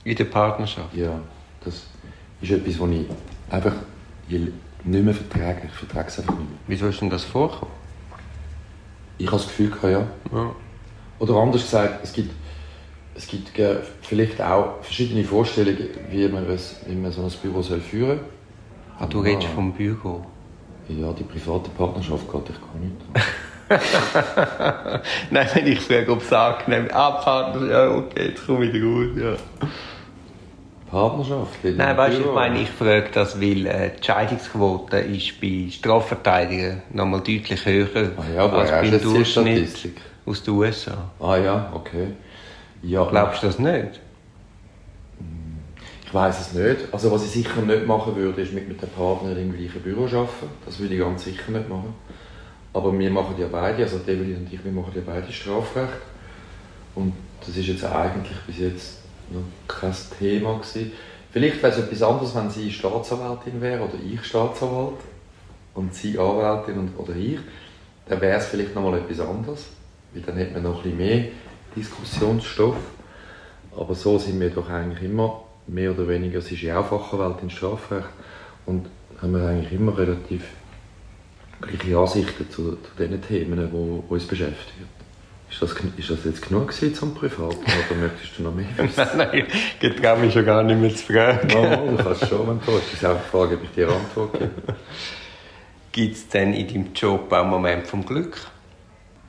In 0.03 0.15
der 0.15 0.25
Partnerschaft? 0.25 0.93
Ja, 0.95 1.19
das 1.63 1.85
ist 2.41 2.51
etwas, 2.51 2.79
was 2.79 2.89
ich 2.89 3.05
einfach 3.49 3.73
je 4.27 4.51
nicht 4.83 5.05
mehr 5.05 5.13
vertragen. 5.13 5.61
Ich 5.65 5.71
vertrage 5.71 6.07
es 6.07 6.19
einfach 6.19 6.37
nicht 6.37 6.49
mehr. 6.49 6.59
Wieso 6.67 6.87
ist 6.87 7.01
denn 7.01 7.09
das 7.09 7.23
vorgekommen? 7.23 7.73
Ich 9.17 9.27
habe 9.27 9.37
das 9.37 9.47
Gefühl, 9.47 9.71
ja. 9.83 10.07
ja. 10.33 10.55
Oder 11.19 11.35
anders 11.35 11.61
gesagt, 11.61 12.03
es 12.03 12.11
gibt, 12.11 12.31
es 13.15 13.27
gibt 13.27 13.51
vielleicht 14.01 14.41
auch 14.41 14.81
verschiedene 14.81 15.23
Vorstellungen, 15.23 15.89
wie 16.09 16.27
man, 16.27 16.49
es, 16.49 16.77
wie 16.87 16.95
man 16.95 17.11
so 17.11 17.21
ein 17.23 17.31
Büro 17.41 17.61
soll 17.61 17.81
führen 17.81 18.19
soll. 18.19 18.19
Ah, 18.99 19.07
du 19.07 19.19
redest 19.19 19.47
ah. 19.51 19.55
vom 19.55 19.73
Büro? 19.73 20.25
Ja, 20.87 21.11
die 21.13 21.23
private 21.23 21.69
Partnerschaft 21.71 22.31
geht 22.31 22.49
ich 22.49 22.59
gar 22.59 22.75
nicht 22.79 22.95
Nein, 25.31 25.47
wenn 25.53 25.67
ich 25.67 25.79
frage, 25.79 26.11
ob 26.11 26.21
es 26.21 26.33
angenehm 26.33 26.87
ist. 26.87 26.93
Ah, 26.93 27.11
Partnerschaft, 27.11 27.71
ja, 27.71 27.89
okay, 27.89 28.27
jetzt 28.27 28.45
komme 28.45 28.65
ich 28.65 28.73
gut, 28.73 29.17
ja. 29.17 29.35
Partnerschaft? 30.89 31.63
Nein, 31.63 31.97
weißt 31.97 32.17
du, 32.17 32.21
ich 32.21 32.33
meine, 32.33 32.61
ich 32.61 32.69
frage 32.69 33.09
das, 33.13 33.39
weil 33.39 33.65
äh, 33.65 33.91
die 33.97 34.03
Scheidungsquote 34.03 34.97
ist 34.97 35.39
bei 35.39 35.67
Strafverteidigern 35.71 36.81
nochmal 36.91 37.21
deutlich 37.21 37.65
höher 37.65 38.11
ah, 38.17 38.23
ja, 38.35 38.49
als 38.49 38.71
beim 38.71 39.01
Durchschnitt 39.01 39.89
aus 40.25 40.43
den 40.43 40.53
USA. 40.53 41.09
Ah 41.19 41.37
ja, 41.37 41.71
okay. 41.73 42.07
Ja, 42.83 43.05
Glaubst 43.05 43.43
du 43.43 43.47
das 43.47 43.59
nicht? 43.59 43.99
Ich 46.05 46.13
weiß 46.13 46.41
es 46.41 46.53
nicht. 46.53 46.93
Also 46.93 47.11
was 47.11 47.23
ich 47.23 47.31
sicher 47.31 47.61
nicht 47.61 47.87
machen 47.87 48.15
würde, 48.15 48.41
ist 48.41 48.53
mit, 48.53 48.67
mit 48.67 48.81
dem 48.81 48.89
Partner 48.89 49.37
im 49.37 49.55
gleichen 49.55 49.81
Büro 49.81 50.03
arbeiten. 50.03 50.49
Das 50.65 50.77
würde 50.79 50.95
ich 50.95 50.99
ganz 50.99 51.23
sicher 51.23 51.51
nicht 51.51 51.69
machen. 51.69 51.93
Aber 52.73 52.97
wir 52.97 53.09
machen 53.09 53.35
ja 53.37 53.47
beide, 53.51 53.83
also 53.83 53.97
Evelyn 53.97 54.37
und 54.37 54.51
ich, 54.51 54.63
wir 54.63 54.71
machen 54.71 54.91
ja 54.95 55.01
beide 55.05 55.31
Strafrecht. 55.31 56.01
Und 56.95 57.13
das 57.39 57.55
ist 57.55 57.67
jetzt 57.67 57.85
eigentlich 57.85 58.37
bis 58.47 58.59
jetzt 58.59 58.97
noch 59.29 59.41
kein 59.67 59.95
Thema 60.19 60.55
gewesen. 60.55 60.91
Vielleicht 61.31 61.63
wäre 61.63 61.71
es 61.71 61.79
etwas 61.79 62.01
anderes, 62.01 62.35
wenn 62.35 62.49
sie 62.49 62.71
Staatsanwältin 62.71 63.61
wäre 63.61 63.81
oder 63.81 63.93
ich 64.03 64.21
Staatsanwalt 64.25 64.99
und 65.75 65.93
sie 65.93 66.19
Anwältin 66.19 66.77
und, 66.77 66.97
oder 66.97 67.15
ich. 67.15 67.39
Dann 68.07 68.19
wäre 68.19 68.37
es 68.37 68.47
vielleicht 68.47 68.75
nochmal 68.75 68.99
etwas 68.99 69.21
anderes, 69.21 69.67
weil 70.13 70.23
dann 70.23 70.35
hätte 70.35 70.53
man 70.55 70.63
noch 70.63 70.77
ein 70.77 70.83
bisschen 70.83 70.97
mehr 70.97 71.25
Diskussionsstoff. 71.75 72.77
Aber 73.75 73.95
so 73.95 74.17
sind 74.17 74.39
wir 74.39 74.49
doch 74.49 74.69
eigentlich 74.69 75.03
immer 75.03 75.43
mehr 75.67 75.91
oder 75.91 76.07
weniger, 76.07 76.41
sie 76.41 76.55
ist 76.55 76.63
ja 76.63 76.79
auch 76.79 76.87
Fachanwältin 76.87 77.49
Strafrecht 77.49 78.07
und 78.65 78.87
haben 79.21 79.33
wir 79.33 79.47
eigentlich 79.47 79.71
immer 79.71 79.97
relativ 79.97 80.43
gleiche 81.61 81.97
Ansichten 81.97 82.49
zu, 82.49 82.71
zu 82.71 82.77
den 82.97 83.21
Themen, 83.21 83.69
die 83.71 84.13
uns 84.13 84.25
beschäftigen. 84.25 84.89
Ist 85.49 85.61
das, 85.61 85.73
ist 85.97 86.09
das 86.09 86.25
jetzt 86.25 86.47
genug 86.47 86.69
gewesen 86.69 86.95
zum 86.95 87.13
Privaten 87.13 87.57
oder 87.57 87.99
möchtest 87.99 88.37
du 88.37 88.43
noch 88.43 88.55
mehr 88.55 88.65
wissen? 88.77 89.05
Nein, 89.17 89.47
ich 89.81 89.95
traue 89.95 90.19
mich 90.19 90.33
schon 90.33 90.45
gar 90.45 90.63
nicht 90.63 90.79
mehr 90.79 90.95
zu 90.95 91.11
fragen. 91.11 91.49
Oh, 91.53 91.97
du 91.97 92.03
kannst 92.03 92.27
schon, 92.27 92.47
wenn 92.47 92.59
du 92.61 92.67
willst. 92.67 92.87
Es 92.87 92.93
ist 92.93 93.05
auch 93.05 93.17
die 93.17 93.29
Frage, 93.29 93.55
ob 93.55 93.63
ich 93.63 93.69
dir 93.71 93.89
Antwort 93.89 94.33
gebe. 94.33 94.51
Gibt 95.91 96.15
es 96.15 96.27
denn 96.29 96.53
in 96.53 96.67
deinem 96.67 96.93
Job 96.93 97.31
auch 97.33 97.45
Momente 97.45 97.85
vom 97.85 98.05
Glück? 98.05 98.37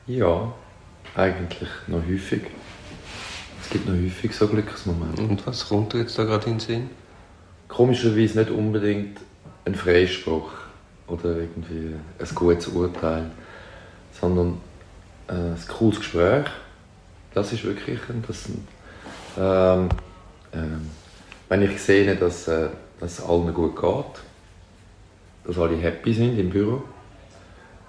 Ja, 0.07 0.53
eigentlich 1.15 1.69
noch 1.87 2.03
häufig. 2.07 2.43
Es 3.63 3.71
gibt 3.71 3.87
noch 3.87 3.95
häufig 3.95 4.35
so 4.35 4.49
Glücksmomente. 4.49 5.23
Und 5.23 5.47
was 5.47 5.69
kommt 5.69 5.93
dir 5.93 5.99
jetzt 5.99 6.19
da 6.19 6.25
gerade 6.25 6.47
in 6.47 6.53
den 6.55 6.61
Sinn? 6.61 6.91
Komischerweise 7.69 8.39
nicht 8.39 8.51
unbedingt 8.51 9.19
ein 9.65 9.75
Freispruch 9.75 10.51
oder 11.07 11.37
irgendwie 11.37 11.95
ein 12.19 12.35
gutes 12.35 12.69
Urteil, 12.69 13.31
sondern 14.13 14.59
äh, 15.29 15.33
ein 15.33 15.59
cooles 15.69 15.99
Gespräch. 15.99 16.47
Das 17.35 17.53
ist 17.53 17.65
wirklich 17.65 17.99
das, 18.27 18.49
ähm, 19.39 19.89
ähm, 20.53 20.91
wenn 21.49 21.63
ich 21.63 21.81
sehe, 21.81 22.15
dass, 22.17 22.49
äh, 22.49 22.69
dass 23.01 23.19
es 23.19 23.25
allen 23.25 23.53
gut 23.55 23.81
geht, 23.81 24.23
dass 25.45 25.59
alle 25.59 25.77
happy 25.77 26.13
sind 26.13 26.39
im 26.39 26.51
Büro, 26.51 26.83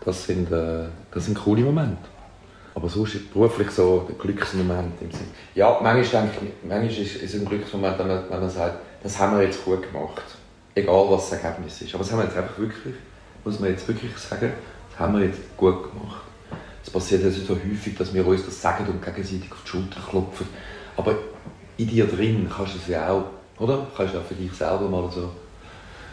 das 0.06 0.26
sind, 0.26 0.52
äh, 0.52 0.86
das 1.12 1.26
sind 1.26 1.38
coole 1.38 1.62
Momente. 1.62 2.13
Aber 2.76 2.90
sonst 2.90 3.16
ist 3.16 3.32
beruflich 3.32 3.70
so 3.70 4.08
ein 4.10 4.18
Glücksmoment 4.18 5.02
im 5.02 5.12
Sinn. 5.12 5.28
Ja, 5.54 5.80
manchmal, 5.82 6.24
denke 6.24 6.46
ich, 6.46 6.68
manchmal 6.68 7.06
ist 7.06 7.22
es 7.22 7.34
ein 7.36 7.46
Glücksmoment, 7.46 8.00
wenn 8.00 8.08
man, 8.08 8.24
wenn 8.30 8.40
man 8.40 8.50
sagt, 8.50 8.78
das 9.04 9.20
haben 9.20 9.38
wir 9.38 9.44
jetzt 9.44 9.64
gut 9.64 9.84
gemacht. 9.92 10.24
Egal, 10.76 11.06
was 11.10 11.30
das 11.30 11.44
Ergebnis 11.44 11.82
ist. 11.82 11.94
Aber 11.94 12.04
das 12.04 12.12
haben 12.12 12.20
wir 12.20 12.26
jetzt 12.26 12.38
einfach 12.38 12.58
wirklich, 12.58 12.96
muss 13.44 13.60
man 13.60 13.70
jetzt 13.70 13.88
wirklich 13.88 14.18
sagen, 14.18 14.54
das 14.90 15.00
haben 15.00 15.18
wir 15.18 15.26
jetzt 15.26 15.56
gut 15.56 15.92
gemacht. 15.92 16.24
Es 16.84 16.90
passiert 16.90 17.24
also 17.24 17.42
so 17.42 17.56
häufig, 17.56 17.96
dass 17.96 18.14
wir 18.14 18.26
uns 18.26 18.46
das 18.46 18.62
sagen 18.62 18.86
und 18.88 19.04
gegenseitig 19.04 19.52
auf 19.52 19.64
die 19.64 19.70
Schulter 19.70 20.02
klopfen. 20.10 20.48
Aber 20.98 21.16
in 21.78 21.88
dir 21.88 22.08
drin 22.08 22.50
kannst 22.54 22.74
du 22.74 22.80
es 22.80 22.88
ja 22.88 23.10
auch, 23.10 23.26
oder? 23.60 23.88
Kannst 23.96 24.16
du 24.16 24.20
auch 24.20 24.24
für 24.24 24.34
dich 24.34 24.52
selber 24.52 24.90
mal 24.90 25.10
so 25.12 25.30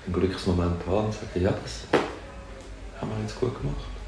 einen 0.07 0.15
Glücksmoment 0.15 0.87
haben 0.87 1.07
und 1.07 1.15
sagen, 1.15 1.29
ja, 1.35 1.51
das 1.51 1.85
haben 3.01 3.11
wir 3.11 3.23
jetzt 3.23 3.39
gut 3.41 3.59
gemacht. 3.61 4.00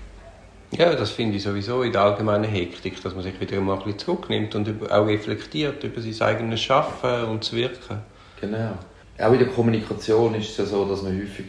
Ja, 0.73 0.95
das 0.95 1.11
finde 1.11 1.37
ich 1.37 1.43
sowieso 1.43 1.83
in 1.83 1.93
der 1.93 2.03
allgemeinen 2.03 2.45
Hektik, 2.45 3.03
dass 3.03 3.15
man 3.15 3.23
sich 3.23 3.39
wieder 3.41 3.61
mal 3.61 3.75
ein 3.75 3.85
bisschen 3.85 3.99
zurücknimmt 3.99 4.55
und 4.55 4.91
auch 4.91 5.07
reflektiert 5.07 5.85
über 5.85 6.01
sein 6.01 6.21
eigenes 6.21 6.61
Schaffen 6.61 7.25
und 7.25 7.45
das 7.45 7.53
Wirken. 7.53 7.99
Genau. 8.41 8.73
Auch 9.19 9.33
in 9.33 9.39
der 9.39 9.49
Kommunikation 9.49 10.35
ist 10.35 10.51
es 10.51 10.57
ja 10.57 10.65
so, 10.65 10.87
dass 10.87 11.03
man 11.03 11.17
häufig 11.17 11.47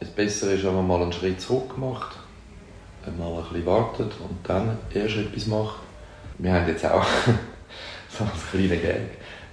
es 0.00 0.08
besser 0.08 0.52
ist, 0.52 0.64
wenn 0.64 0.74
man 0.74 0.86
mal 0.86 1.02
einen 1.02 1.12
Schritt 1.12 1.40
zurück 1.40 1.76
macht 1.76 2.16
mal 3.18 3.38
ein 3.38 3.44
bisschen 3.48 3.66
wartet 3.66 4.12
und 4.20 4.38
dann 4.44 4.78
erst 4.94 5.16
etwas 5.16 5.46
macht. 5.46 5.80
Wir 6.38 6.52
haben 6.52 6.68
jetzt 6.68 6.84
auch 6.84 7.04
so 8.08 8.24
ein 8.24 8.30
kleiner 8.50 8.80
Gag. 8.80 9.00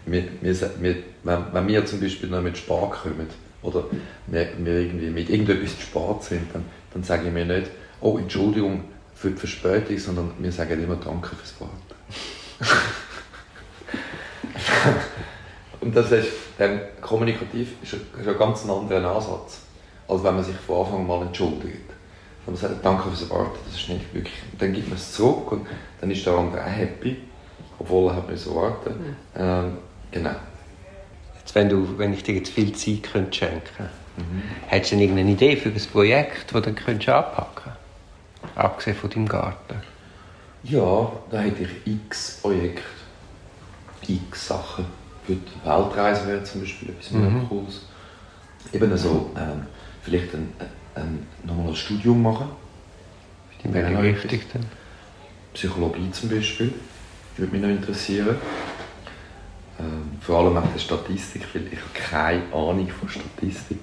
Wir, 0.06 0.24
wir, 0.42 0.56
wir, 0.80 0.96
wenn, 1.24 1.46
wenn 1.52 1.68
wir 1.68 1.86
zum 1.86 2.00
Beispiel 2.00 2.30
noch 2.30 2.42
mit 2.42 2.58
Spar 2.58 2.90
kommen 2.90 3.28
oder 3.62 3.86
wir, 4.28 4.48
wir 4.58 4.74
irgendwie 4.74 5.10
mit 5.10 5.30
irgendetwas 5.30 5.76
zu 5.76 5.82
spät 5.82 6.24
sind, 6.24 6.54
dann, 6.54 6.66
dann 6.94 7.04
sage 7.04 7.28
ich 7.28 7.34
mir 7.34 7.46
nicht, 7.46 7.70
oh 8.02 8.18
Entschuldigung 8.18 8.84
für 9.20 9.32
die 9.32 9.38
Verspätung, 9.38 9.98
sondern 9.98 10.32
wir 10.40 10.52
sagen 10.52 10.82
immer 10.82 10.96
Danke 10.96 11.36
fürs 11.36 11.54
Warten. 11.60 11.76
und 15.82 15.94
das 15.94 16.10
ist 16.12 16.30
dann 16.58 16.80
kommunikativ 17.02 17.74
ist 17.84 17.96
ein, 17.96 18.38
ganz 18.38 18.64
anderer 18.66 19.16
Ansatz, 19.16 19.60
als 20.08 20.24
wenn 20.24 20.36
man 20.36 20.44
sich 20.44 20.56
von 20.56 20.86
Anfang 20.86 21.06
mal 21.06 21.22
entschuldigt. 21.24 21.90
Und 22.46 22.54
man 22.54 22.56
sagt, 22.56 22.86
danke 22.86 23.10
fürs 23.10 23.30
Warten, 23.30 23.60
das 23.66 23.76
ist 23.82 23.90
nicht 23.90 24.14
wirklich. 24.14 24.34
dann 24.58 24.72
gibt 24.72 24.88
man 24.88 24.98
es 24.98 25.12
zurück 25.12 25.52
und 25.52 25.68
dann 26.00 26.12
ist 26.12 26.26
der 26.26 26.34
andere 26.34 26.62
auch 26.62 26.68
happy, 26.68 27.18
obwohl 27.78 28.12
er 28.12 28.16
hat 28.16 28.30
müssen 28.30 28.56
warten. 28.56 29.16
Ähm, 29.36 29.78
genau. 30.12 30.36
Jetzt, 31.38 31.54
wenn, 31.56 31.68
du, 31.68 31.98
wenn 31.98 32.14
ich 32.14 32.24
dir 32.24 32.36
jetzt 32.36 32.54
viel 32.54 32.74
Zeit 32.74 33.04
könnte 33.12 33.38
schenken 33.38 33.90
mhm. 34.16 34.44
hättest 34.68 34.94
du 34.94 34.96
denn 34.96 35.04
irgendeine 35.04 35.32
Idee 35.32 35.58
für 35.58 35.70
ein 35.70 35.88
Projekt, 35.92 36.54
das 36.54 36.62
du 36.62 36.72
dann 36.72 36.76
anpacken 36.76 37.56
könntest? 37.56 37.89
Abgesehen 38.60 38.98
von 38.98 39.10
deinem 39.10 39.28
Garten. 39.28 39.82
Ja, 40.64 41.12
da 41.32 41.40
hätte 41.40 41.64
ich 41.64 41.94
x 41.94 42.40
Projekte, 42.42 42.84
x 44.06 44.48
Sachen. 44.48 44.86
Für 45.26 45.36
die 45.36 45.66
Weltreise 45.66 46.28
wäre 46.28 46.44
zum 46.44 46.62
Beispiel 46.62 46.90
etwas 46.90 47.12
mhm. 47.12 47.48
Cooles. 47.48 47.86
Eben 48.74 48.98
so, 48.98 49.32
ähm, 49.38 49.66
vielleicht 50.02 50.34
ein, 50.34 50.52
ähm, 50.98 51.26
nochmal 51.46 51.70
ein 51.70 51.76
Studium 51.76 52.22
machen. 52.22 52.50
Die 53.64 53.74
wäre 53.74 53.92
noch 53.92 54.02
wichtig 54.02 54.46
dann? 54.52 54.66
Psychologie 55.54 56.12
zum 56.12 56.30
Beispiel, 56.30 56.74
würde 57.38 57.52
mich 57.54 57.62
noch 57.62 57.70
interessieren. 57.70 58.36
Ähm, 59.80 60.18
vor 60.20 60.40
allem 60.40 60.58
auch 60.58 60.68
die 60.76 60.80
Statistik, 60.80 61.44
weil 61.54 61.68
ich 61.72 61.80
habe 61.80 61.94
keine 61.94 62.44
Ahnung 62.54 62.90
von 62.90 63.08
Statistik. 63.08 63.80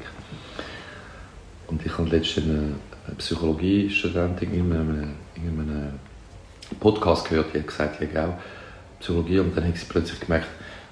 Und 1.66 1.85
ich 1.85 1.97
habe 1.97 2.11
letztens 2.11 2.47
eine 2.47 2.75
Psychologiestudentin 3.18 4.54
in 4.54 4.72
einem, 4.72 5.14
in 5.36 5.60
einem 5.60 5.92
Podcast 6.80 7.28
gehört, 7.28 7.54
die 7.54 7.58
hat 7.58 7.66
gesagt, 7.66 8.00
habe 8.00 8.28
auch 8.28 9.00
Psychologie 9.00 9.40
und 9.40 9.56
dann 9.56 9.66
hat 9.68 9.76
sie 9.76 9.86
plötzlich 9.88 10.20
gemerkt, 10.20 10.48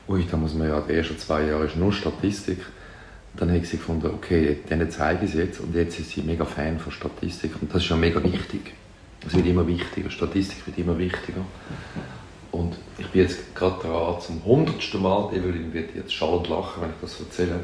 ui, 0.08 0.24
da 0.30 0.36
muss 0.36 0.54
man 0.54 0.68
ja, 0.68 0.80
die 0.80 0.94
ersten 0.94 1.18
zwei 1.18 1.46
Jahre 1.46 1.64
ist 1.64 1.76
nur 1.76 1.92
Statistik 1.92 2.58
dann 3.36 3.48
habe 3.48 3.58
ich 3.58 3.68
sie 3.68 3.78
gefunden, 3.78 4.06
okay, 4.06 4.58
denen 4.70 4.90
zeige 4.90 5.24
ich 5.24 5.32
es 5.32 5.36
jetzt 5.36 5.60
und 5.60 5.74
jetzt 5.74 5.98
ist 5.98 6.10
sie 6.10 6.22
mega 6.22 6.44
Fan 6.44 6.78
von 6.78 6.92
Statistik 6.92 7.52
und 7.60 7.72
das 7.74 7.82
ist 7.82 7.88
ja 7.88 7.96
mega 7.96 8.22
wichtig. 8.22 8.74
Es 9.26 9.34
wird 9.34 9.46
immer 9.46 9.66
wichtiger, 9.66 10.10
Statistik 10.10 10.66
wird 10.66 10.78
immer 10.78 10.96
wichtiger. 10.98 11.40
Und 12.52 12.76
ich 12.98 13.06
bin 13.08 13.22
jetzt 13.22 13.54
gerade 13.54 13.80
dran, 13.80 14.20
zum 14.20 14.44
hundertsten 14.44 15.02
Mal, 15.02 15.30
Evelyn 15.34 15.72
wird 15.72 15.96
jetzt 15.96 16.14
schallend 16.14 16.48
lachen, 16.48 16.82
wenn 16.82 16.90
ich 16.90 16.96
das 17.00 17.18
erzähle, 17.18 17.60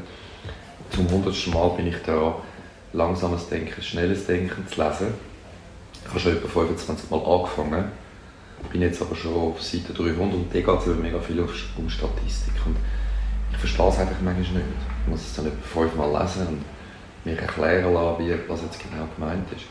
zum 0.89 1.09
hundertsten 1.09 1.53
Mal 1.53 1.69
bin 1.69 1.87
ich 1.87 1.95
da 2.05 2.35
langsames 2.93 3.47
Denken, 3.49 3.81
schnelles 3.81 4.25
Denken 4.25 4.67
zu 4.67 4.81
lesen. 4.81 5.13
Ich 6.03 6.09
habe 6.09 6.19
schon 6.19 6.37
etwa 6.37 6.47
25 6.47 7.09
Mal 7.09 7.23
angefangen, 7.23 7.91
bin 8.71 8.81
jetzt 8.81 9.01
aber 9.01 9.15
schon 9.15 9.33
auf 9.33 9.61
Seite 9.61 9.93
300 9.93 10.19
und 10.19 10.53
da 10.53 10.59
geht 10.59 10.79
es 10.79 10.85
mega 10.87 11.19
viel 11.19 11.39
um 11.39 11.89
Statistik. 11.89 12.53
Und 12.65 12.77
ich 13.51 13.57
verstehe 13.57 13.87
es 13.87 13.99
einfach 13.99 14.21
manchmal 14.21 14.61
nicht. 14.61 14.65
Ich 15.03 15.09
muss 15.09 15.21
es 15.21 15.35
dann 15.35 15.47
etwa 15.47 15.61
fünfmal 15.61 16.21
lesen 16.21 16.47
und 16.47 16.65
mir 17.25 17.39
erklären 17.39 17.93
lassen, 17.93 18.19
wie, 18.19 18.33
was 18.47 18.61
jetzt 18.61 18.79
genau 18.79 19.07
gemeint 19.15 19.51
ist. 19.51 19.65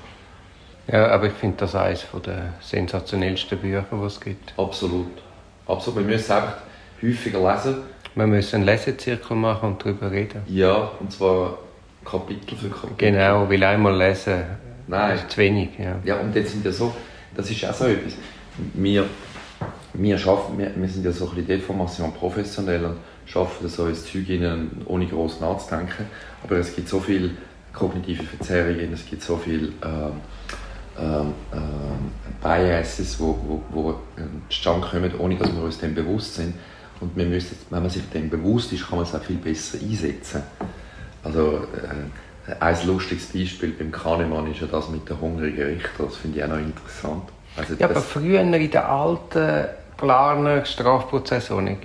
Ja, 0.93 1.09
aber 1.09 1.27
ich 1.27 1.33
finde 1.35 1.57
das 1.59 1.75
eines 1.75 2.07
der 2.25 2.55
sensationellsten 2.61 3.59
Bücher, 3.59 3.85
die 3.91 4.05
es 4.05 4.21
gibt. 4.21 4.55
Absolut. 4.57 5.23
Absolut. 5.67 6.01
Wir 6.01 6.15
müssen 6.15 6.33
einfach 6.33 6.57
häufiger 7.03 7.53
lesen. 7.53 7.77
Wir 8.15 8.27
müssen 8.27 8.57
einen 8.57 8.65
Lesezirkel 8.65 9.37
machen 9.37 9.71
und 9.71 9.85
darüber 9.85 10.11
reden. 10.11 10.43
Ja, 10.49 10.91
und 10.99 11.13
zwar 11.13 11.59
Kapitel 12.05 12.57
für 12.57 12.69
Kapitel. 12.69 12.95
Genau, 12.97 13.49
weil 13.49 13.63
einmal 13.63 13.97
lesen 13.97 14.43
Nein. 14.87 15.17
ist 15.17 15.31
zu 15.31 15.39
wenig. 15.39 15.71
Ja. 15.79 15.97
ja, 16.05 16.21
und 16.21 16.35
jetzt 16.35 16.53
sind 16.53 16.65
ja 16.65 16.73
so, 16.73 16.95
das 17.35 17.51
ist 17.51 17.65
auch 17.65 17.75
so 17.75 17.85
etwas. 17.87 18.15
Wir, 18.75 19.07
wir, 19.95 20.19
schaffen, 20.19 20.59
wir, 20.59 20.73
wir 20.75 20.89
sind 20.89 21.05
ja 21.05 21.13
so 21.13 21.27
ein 21.27 21.37
bisschen 21.37 21.47
Deformation 21.47 22.13
professionell 22.13 22.85
und 22.85 22.97
schaffen 23.27 23.69
so 23.69 23.87
ins 23.87 24.05
Zeug 24.05 24.29
rein, 24.29 24.71
ohne 24.87 25.07
groß 25.07 25.41
nachzudenken. 25.41 26.07
Aber 26.43 26.57
es 26.57 26.75
gibt 26.75 26.89
so 26.89 27.01
viele 27.01 27.31
kognitive 27.73 28.25
Verzerrungen, 28.25 28.93
es 28.93 29.07
gibt 29.07 29.23
so 29.23 29.37
viele 29.37 29.69
ähm, 29.85 30.21
ähm, 30.99 31.35
ähm, 31.53 32.11
Biases, 32.43 33.17
die 33.17 33.23
wo, 33.23 33.39
wo, 33.47 33.63
wo 33.71 33.95
zustande 34.49 34.87
kommen, 34.87 35.13
ohne 35.19 35.37
dass 35.37 35.53
wir 35.55 35.63
uns 35.63 35.79
dem 35.79 35.95
bewusst 35.95 36.35
sind. 36.35 36.55
Und 37.01 37.17
wir 37.17 37.25
müssen, 37.25 37.57
wenn 37.71 37.83
man 37.83 37.91
sich 37.91 38.03
dem 38.11 38.29
bewusst 38.29 38.73
ist, 38.73 38.87
kann 38.87 38.99
man 38.99 39.07
es 39.07 39.15
auch 39.15 39.23
viel 39.23 39.37
besser 39.37 39.79
einsetzen. 39.81 40.43
Also, 41.25 41.67
äh, 41.77 42.55
ein 42.59 42.77
lustiges 42.87 43.27
Beispiel 43.27 43.71
beim 43.71 43.93
Kahnemann 43.93 44.51
ist 44.51 44.61
ja 44.61 44.67
das 44.67 44.89
mit 44.89 45.09
der 45.09 45.21
hungrigen 45.21 45.63
Richter. 45.63 46.05
Das 46.05 46.17
finde 46.17 46.39
ich 46.39 46.45
auch 46.45 46.49
noch 46.49 46.59
interessant. 46.59 47.25
Also, 47.57 47.75
ja, 47.75 47.89
aber 47.89 48.01
früher 48.01 48.41
in 48.41 48.53
der 48.53 48.89
alten 48.89 49.67
Glarner 49.97 50.65
Strafprozessordnung 50.65 51.79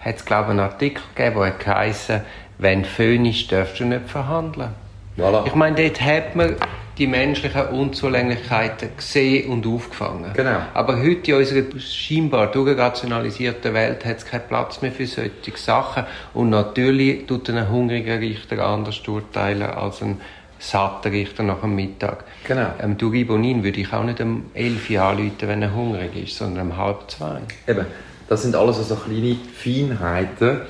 hat 0.00 0.16
es, 0.16 0.24
glaube 0.24 0.46
ich, 0.46 0.50
einen 0.50 0.60
Artikel 0.60 1.02
gegeben, 1.14 1.40
der 1.40 1.50
geheißen 1.52 2.20
wenn 2.60 2.84
Föhn 2.84 3.24
ist, 3.24 3.50
darfst 3.50 3.80
du 3.80 3.84
nicht 3.84 4.08
verhandeln. 4.08 4.74
Voilà. 5.16 5.46
Ich 5.46 5.54
meine, 5.54 5.76
dort 5.76 6.00
hat 6.00 6.36
man 6.36 6.56
die 7.00 7.06
menschlichen 7.06 7.68
Unzulänglichkeiten 7.68 8.90
gesehen 8.94 9.50
und 9.50 9.66
aufgefangen. 9.66 10.32
Genau. 10.34 10.58
Aber 10.74 10.98
heute 10.98 11.32
in 11.32 11.38
unserer 11.38 11.80
scheinbar 11.80 12.48
durchrationalisierten 12.48 13.72
Welt 13.72 14.04
hat 14.04 14.18
es 14.18 14.26
keinen 14.26 14.46
Platz 14.46 14.82
mehr 14.82 14.92
für 14.92 15.06
solche 15.06 15.56
Sachen. 15.56 16.04
Und 16.34 16.50
natürlich 16.50 17.26
tut 17.26 17.48
ein 17.48 17.70
hungriger 17.70 18.20
Richter 18.20 18.64
anders 18.64 19.00
urteilen 19.08 19.62
als 19.62 20.02
ein 20.02 20.20
satter 20.58 21.10
Richter 21.10 21.42
nach 21.42 21.62
dem 21.62 21.74
Mittag. 21.74 22.24
Genau. 22.46 22.66
Ähm, 22.82 22.98
du 22.98 23.08
Ribonin 23.08 23.64
würde 23.64 23.80
ich 23.80 23.92
auch 23.94 24.04
nicht 24.04 24.20
um 24.20 24.50
11 24.52 24.90
Uhr 24.90 25.00
anrufen, 25.00 25.48
wenn 25.48 25.62
er 25.62 25.74
hungrig 25.74 26.14
ist, 26.22 26.36
sondern 26.36 26.70
um 26.70 26.76
halb 26.76 27.10
zwei. 27.10 27.40
Eben, 27.66 27.86
das 28.28 28.42
sind 28.42 28.54
alles 28.54 28.76
so 28.86 28.94
kleine 28.94 29.36
Feinheiten, 29.54 30.60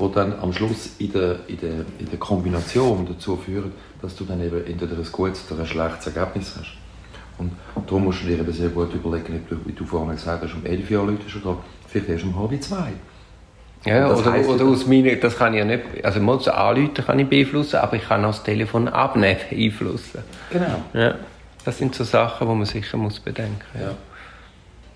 die 0.00 0.14
dann 0.14 0.38
am 0.40 0.52
Schluss 0.52 0.90
in 0.98 1.12
der, 1.12 1.40
in 1.46 1.58
der, 1.60 1.72
in 1.98 2.10
der 2.10 2.18
Kombination 2.18 3.06
dazu 3.06 3.36
führen, 3.36 3.72
dass 4.00 4.16
du 4.16 4.24
dann 4.24 4.42
eben 4.42 4.66
entweder 4.66 4.96
ein 4.96 5.12
gutes 5.12 5.50
oder 5.50 5.60
ein 5.60 5.66
schlechtes 5.66 6.06
Ergebnis 6.06 6.56
hast. 6.58 6.72
Und 7.38 7.52
darum 7.86 8.04
musst 8.04 8.22
du 8.22 8.26
dir 8.26 8.38
eben 8.38 8.52
sehr 8.52 8.68
gut 8.68 8.92
überlegen, 8.92 9.36
ob 9.36 9.48
du, 9.48 9.56
wie 9.64 9.72
du 9.72 9.84
vorhin 9.84 10.10
gesagt 10.10 10.44
hast, 10.44 10.54
um 10.54 10.64
11 10.64 10.90
Uhr 10.90 11.06
Leute 11.06 11.38
oder 11.42 11.58
vielleicht 11.86 12.08
erst 12.08 12.24
um 12.24 12.38
halb 12.38 12.62
zwei. 12.62 12.92
Ja, 13.86 14.12
oder, 14.12 14.32
heisst 14.32 14.48
oder 14.48 14.66
aus 14.66 14.86
meiner, 14.86 15.16
das 15.16 15.38
kann 15.38 15.54
ich 15.54 15.58
ja 15.60 15.64
nicht, 15.64 16.04
also 16.04 16.20
mal 16.20 16.38
so 16.38 16.50
anrufen 16.50 16.92
kann 16.92 17.18
ich 17.18 17.26
beeinflussen, 17.26 17.76
aber 17.76 17.96
ich 17.96 18.06
kann 18.06 18.22
auch 18.24 18.32
das 18.32 18.42
Telefon 18.42 18.88
abnehmen 18.88 19.38
beeinflussen. 19.50 20.22
Genau. 20.50 20.82
Ja, 20.92 21.14
das 21.64 21.78
sind 21.78 21.94
so 21.94 22.04
Sachen, 22.04 22.46
die 22.46 22.54
man 22.54 22.66
sicher 22.66 22.98
muss 22.98 23.20
bedenken 23.20 23.80
Ja. 23.80 23.94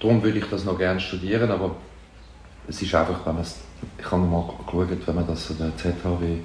Darum 0.00 0.22
würde 0.22 0.38
ich 0.38 0.44
das 0.50 0.64
noch 0.64 0.76
gerne 0.76 1.00
studieren, 1.00 1.50
aber 1.50 1.76
es 2.68 2.82
ist 2.82 2.94
einfach, 2.94 3.24
wenn 3.24 3.34
man 3.34 3.42
es, 3.42 3.58
ich 3.98 4.10
habe 4.10 4.22
mal 4.22 4.44
geschaut, 4.66 5.06
wenn 5.06 5.14
man 5.14 5.26
das 5.26 5.50
an 5.50 5.58
der 5.58 5.76
ZHW 5.76 6.38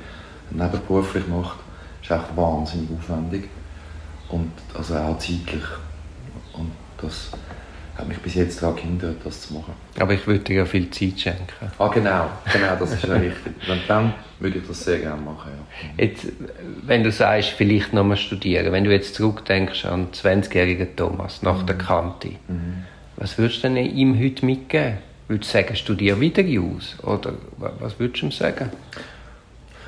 nebenberuflich 0.52 1.28
macht, 1.28 1.60
ist 2.02 2.12
echt 2.12 2.36
wahnsinnig 2.36 2.90
aufwendig 2.98 3.50
und 4.30 4.52
also 4.74 4.96
auch 4.96 5.18
zeitlich 5.18 5.64
und 6.54 6.72
das 7.02 7.32
hat 8.00 8.08
mich 8.08 8.20
bis 8.20 8.36
jetzt 8.36 8.64
daran 8.64 8.78
gehindert, 8.78 9.18
das 9.26 9.42
zu 9.42 9.54
machen. 9.54 9.74
Aber 10.00 10.14
ich 10.14 10.26
würde 10.26 10.40
dir 10.40 10.58
ja 10.58 10.66
viel 10.66 10.90
Zeit 10.90 11.20
schenken. 11.20 11.72
Ah 11.78 11.90
genau, 11.90 12.30
genau, 12.52 12.76
das 12.80 12.94
ist 12.94 13.04
ja 13.04 13.14
richtig. 13.14 13.54
Und 13.70 13.82
dann 13.90 14.14
würde 14.40 14.60
ich 14.60 14.68
das 14.68 14.86
sehr 14.86 15.00
gerne 15.00 15.22
machen, 15.22 15.52
ja. 15.52 16.06
Jetzt, 16.06 16.28
wenn 16.84 17.04
du 17.04 17.12
sagst, 17.12 17.50
vielleicht 17.50 17.92
noch 17.92 18.06
mal 18.06 18.16
studieren, 18.16 18.72
wenn 18.72 18.86
du 18.86 18.92
jetzt 18.92 19.16
zurückdenkst 19.16 19.84
an 19.84 20.08
den 20.08 20.14
20-jährigen 20.14 20.96
Thomas 20.96 21.42
nach 21.42 21.64
der 21.64 21.78
Kante, 21.78 22.32
was 23.18 23.38
würdest 23.38 23.66
du 23.66 23.70
denn 23.70 23.76
ihm 23.76 24.18
heute 24.18 24.46
mitgeben? 24.46 25.00
Würdest 25.30 25.54
du 25.54 25.58
sagen, 25.60 25.76
studier 25.76 26.20
wieder 26.20 26.44
aus? 26.62 26.96
Oder 27.04 27.34
wa- 27.58 27.72
was 27.80 27.98
würdest 28.00 28.24
du 28.24 28.26
ihm 28.26 28.32
sagen? 28.32 28.70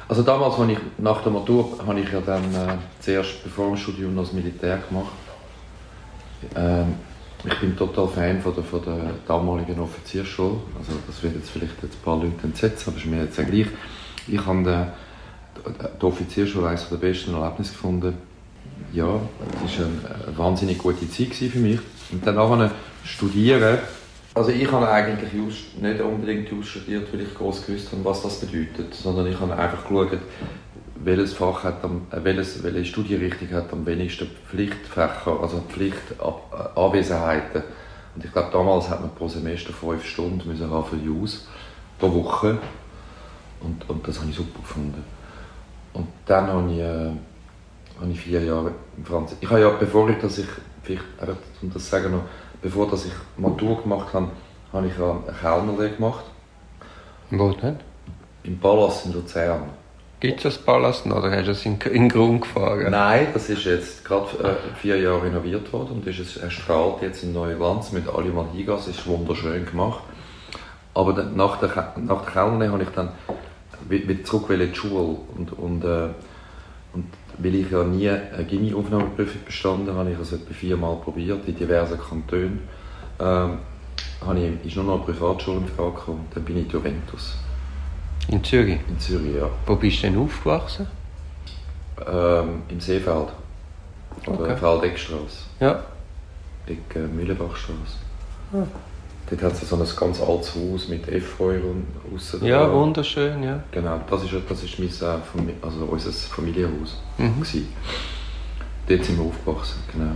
Also 0.07 0.21
damals, 0.21 0.59
als 0.59 0.71
ich 0.71 0.77
nach 0.99 1.23
der 1.23 1.31
Matur, 1.31 1.79
habe 1.85 1.99
ich 1.99 2.11
ja 2.11 2.21
dann 2.21 2.43
äh, 2.53 2.77
zuerst 2.99 3.43
bevor 3.43 3.67
dem 3.67 3.77
Studium 3.77 4.13
noch 4.13 4.23
das 4.23 4.33
Militär 4.33 4.77
gemacht. 4.87 5.13
Ähm, 6.55 6.93
ich 7.43 7.59
bin 7.59 7.75
total 7.75 8.07
Fan 8.07 8.39
von 8.41 8.53
der, 8.53 8.63
von 8.63 8.83
der 8.83 8.97
damaligen 9.27 9.79
Offiziersschule. 9.79 10.57
Also 10.77 10.91
das 11.07 11.23
wird 11.23 11.35
jetzt 11.35 11.49
vielleicht 11.49 11.73
jetzt 11.81 11.95
ein 11.95 12.03
paar 12.05 12.17
Leute 12.17 12.43
entsetzen, 12.43 12.83
aber 12.89 12.97
ist 12.97 13.05
mir 13.07 13.23
jetzt 13.23 13.39
auch 13.39 13.45
gleich. 13.45 13.65
Ich 14.27 14.45
habe 14.45 14.87
die, 15.65 15.71
die 15.99 16.05
Offiziersschule 16.05 16.67
eines 16.67 16.87
der 16.87 16.97
besten 16.97 17.33
Erlebnisse 17.33 17.71
gefunden. 17.71 18.13
Ja, 18.93 19.19
es 19.65 19.79
war 19.79 19.85
eine, 20.27 20.37
wahnsinnig 20.37 20.77
gute 20.77 21.09
Zeit 21.09 21.33
für 21.33 21.57
mich. 21.57 21.79
Und 22.11 22.27
dann 22.27 22.35
nachher 22.35 22.69
studieren. 23.05 23.79
Also 24.33 24.51
ich 24.51 24.71
habe 24.71 24.89
eigentlich 24.89 25.33
nicht 25.33 26.01
unbedingt 26.01 26.49
Jus 26.49 26.67
studiert, 26.67 27.11
weil 27.11 27.21
ich 27.21 27.35
groß 27.35 27.65
gewusst 27.65 27.91
habe, 27.91 28.05
was 28.05 28.21
das 28.21 28.39
bedeutet, 28.39 28.93
sondern 28.93 29.27
ich 29.27 29.37
habe 29.37 29.53
einfach 29.57 29.83
geschaut, 29.83 30.19
welches 31.03 31.33
Fach 31.33 31.65
hat 31.65 31.83
am, 31.83 32.07
äh, 32.11 32.23
welches, 32.23 32.63
welche 32.63 32.85
Studienrichtung 32.85 33.51
hat 33.51 33.73
am 33.73 33.85
wenigsten 33.85 34.29
Pflichtfächer, 34.49 35.37
also 35.41 35.61
Pflichtanwesenheiten. 35.67 37.63
Und 38.15 38.23
ich 38.23 38.31
glaube, 38.31 38.49
damals 38.53 38.89
hat 38.89 39.01
man 39.01 39.13
pro 39.15 39.27
Semester 39.27 39.73
fünf 39.73 40.05
Stunden 40.05 40.47
müssen 40.47 40.69
haben 40.69 40.85
für 40.85 40.97
Jus 40.97 41.47
pro 41.99 42.13
Woche. 42.13 42.57
Und, 43.59 43.89
und 43.89 44.07
das 44.07 44.19
habe 44.19 44.29
ich 44.29 44.35
super 44.35 44.59
gefunden. 44.59 45.03
Und 45.93 46.07
dann 46.25 46.47
habe 46.47 46.71
ich, 46.71 46.79
äh, 46.79 47.11
habe 47.99 48.11
ich 48.11 48.19
vier 48.19 48.43
Jahre 48.43 48.71
in 48.95 49.03
Franz. 49.03 49.35
Ich 49.41 49.49
habe 49.49 49.59
ja, 49.59 49.69
bevor 49.71 50.09
ich 50.09 50.17
das 50.19 50.37
ich, 50.37 50.47
vielleicht, 50.83 51.03
einfach, 51.19 51.35
um 51.61 51.73
das 51.73 51.89
sagen 51.89 52.11
noch, 52.11 52.23
bevor 52.61 52.89
dass 52.89 53.05
ich 53.05 53.13
Matur 53.37 53.81
gemacht 53.81 54.13
habe, 54.13 54.27
habe 54.73 54.87
ich 54.87 54.93
eine 54.95 55.19
Kellnerlehre 55.41 55.95
gemacht. 55.95 56.23
Wo 57.29 57.51
denn? 57.51 57.77
Im 58.43 58.59
Palast 58.59 59.05
in 59.05 59.13
Luzern. 59.13 59.63
Gibt 60.19 60.37
es 60.37 60.43
das 60.43 60.57
Palast 60.59 61.05
noch, 61.07 61.17
oder 61.17 61.31
hast 61.31 61.47
du 61.47 61.51
es 61.51 61.65
in, 61.65 61.79
in 61.81 61.93
den 61.93 62.09
Grund 62.09 62.41
gefahren? 62.41 62.91
Nein, 62.91 63.27
das 63.33 63.49
ist 63.49 63.63
jetzt 63.63 64.05
gerade 64.05 64.27
äh, 64.43 64.77
vier 64.79 64.99
Jahre 64.99 65.23
renoviert 65.23 65.71
worden 65.73 65.93
und 65.93 66.07
ist 66.07 66.19
es 66.19 66.37
erstrahlt 66.37 67.01
jetzt 67.01 67.23
in 67.23 67.33
neuen 67.33 67.57
Glanz 67.57 67.91
mit 67.91 68.05
hingehen. 68.05 68.69
Es 68.75 68.87
ist 68.87 69.07
wunderschön 69.07 69.65
gemacht. 69.65 70.03
Aber 70.93 71.13
dann, 71.13 71.35
nach 71.35 71.57
der, 71.57 71.93
nach 71.97 72.23
der 72.23 72.33
Kellnerlehre 72.33 72.73
habe 72.73 72.83
ich 72.83 72.89
dann 72.89 73.09
wi- 73.89 74.07
wieder 74.07 74.23
zurück 74.23 74.49
in 74.51 74.59
die 74.59 74.75
Schule 74.75 75.17
und, 75.35 75.53
und, 75.53 75.83
äh, 75.83 76.09
und 76.93 77.05
weil 77.37 77.55
ich 77.55 77.69
ja 77.71 77.83
nie 77.83 78.09
eine 78.09 78.43
Gimmi-Aufnahmeprüfung 78.45 79.41
bestanden 79.45 79.93
habe, 79.95 80.11
ich 80.11 80.19
es 80.19 80.31
etwa 80.33 80.53
viermal 80.53 80.95
probiert 80.97 81.47
in 81.47 81.55
diversen 81.55 81.99
Kantonen, 81.99 82.59
ähm, 83.19 83.57
habe 84.25 84.39
ich, 84.39 84.65
ist 84.67 84.75
nur 84.75 84.85
noch 84.85 84.95
eine 84.95 85.03
Privatschule 85.13 85.57
in 85.57 85.67
Frage 85.67 85.91
gekommen. 85.93 86.25
Dann 86.33 86.43
bin 86.43 86.57
ich 86.57 86.65
in 86.65 86.69
Juventus 86.71 87.35
In 88.27 88.43
Zürich. 88.43 88.79
in 88.87 88.99
Zürich, 88.99 89.35
ja. 89.35 89.49
Wo 89.65 89.75
bist 89.75 89.97
du 90.03 90.07
denn 90.07 90.17
aufgewachsen? 90.19 90.87
Ähm, 92.07 92.63
Im 92.69 92.79
Seefeld. 92.79 93.29
Oder 94.27 94.39
Okay. 94.39 94.57
Feldeckstraße. 94.57 95.43
Ja. 95.59 95.83
Ecke 96.67 96.99
Mühlenbachstraße. 97.07 97.97
Ah. 98.53 98.63
Dort 99.31 99.43
hat 99.43 99.53
es 99.53 99.69
so 99.69 99.77
ein 99.77 99.83
ganz 99.97 100.19
altes 100.21 100.53
Haus 100.55 100.89
mit 100.89 101.07
Efeu 101.07 101.55
und 101.55 101.87
aussen 102.13 102.45
Ja, 102.45 102.65
dran. 102.65 102.73
wunderschön, 102.73 103.41
ja. 103.41 103.63
Genau, 103.71 104.01
das 104.09 104.23
ist, 104.23 104.33
das 104.49 104.63
ist 104.63 104.77
mein, 104.77 104.89
äh, 104.89 104.91
Fami- 104.91 105.53
also 105.61 105.85
unser 105.85 106.11
Familienhaus. 106.11 107.01
Mhm. 107.17 107.35
gewesen. 107.39 107.67
Dort 108.87 109.05
sind 109.05 109.17
wir 109.17 109.25
aufgewachsen, 109.25 109.79
genau. 109.91 110.11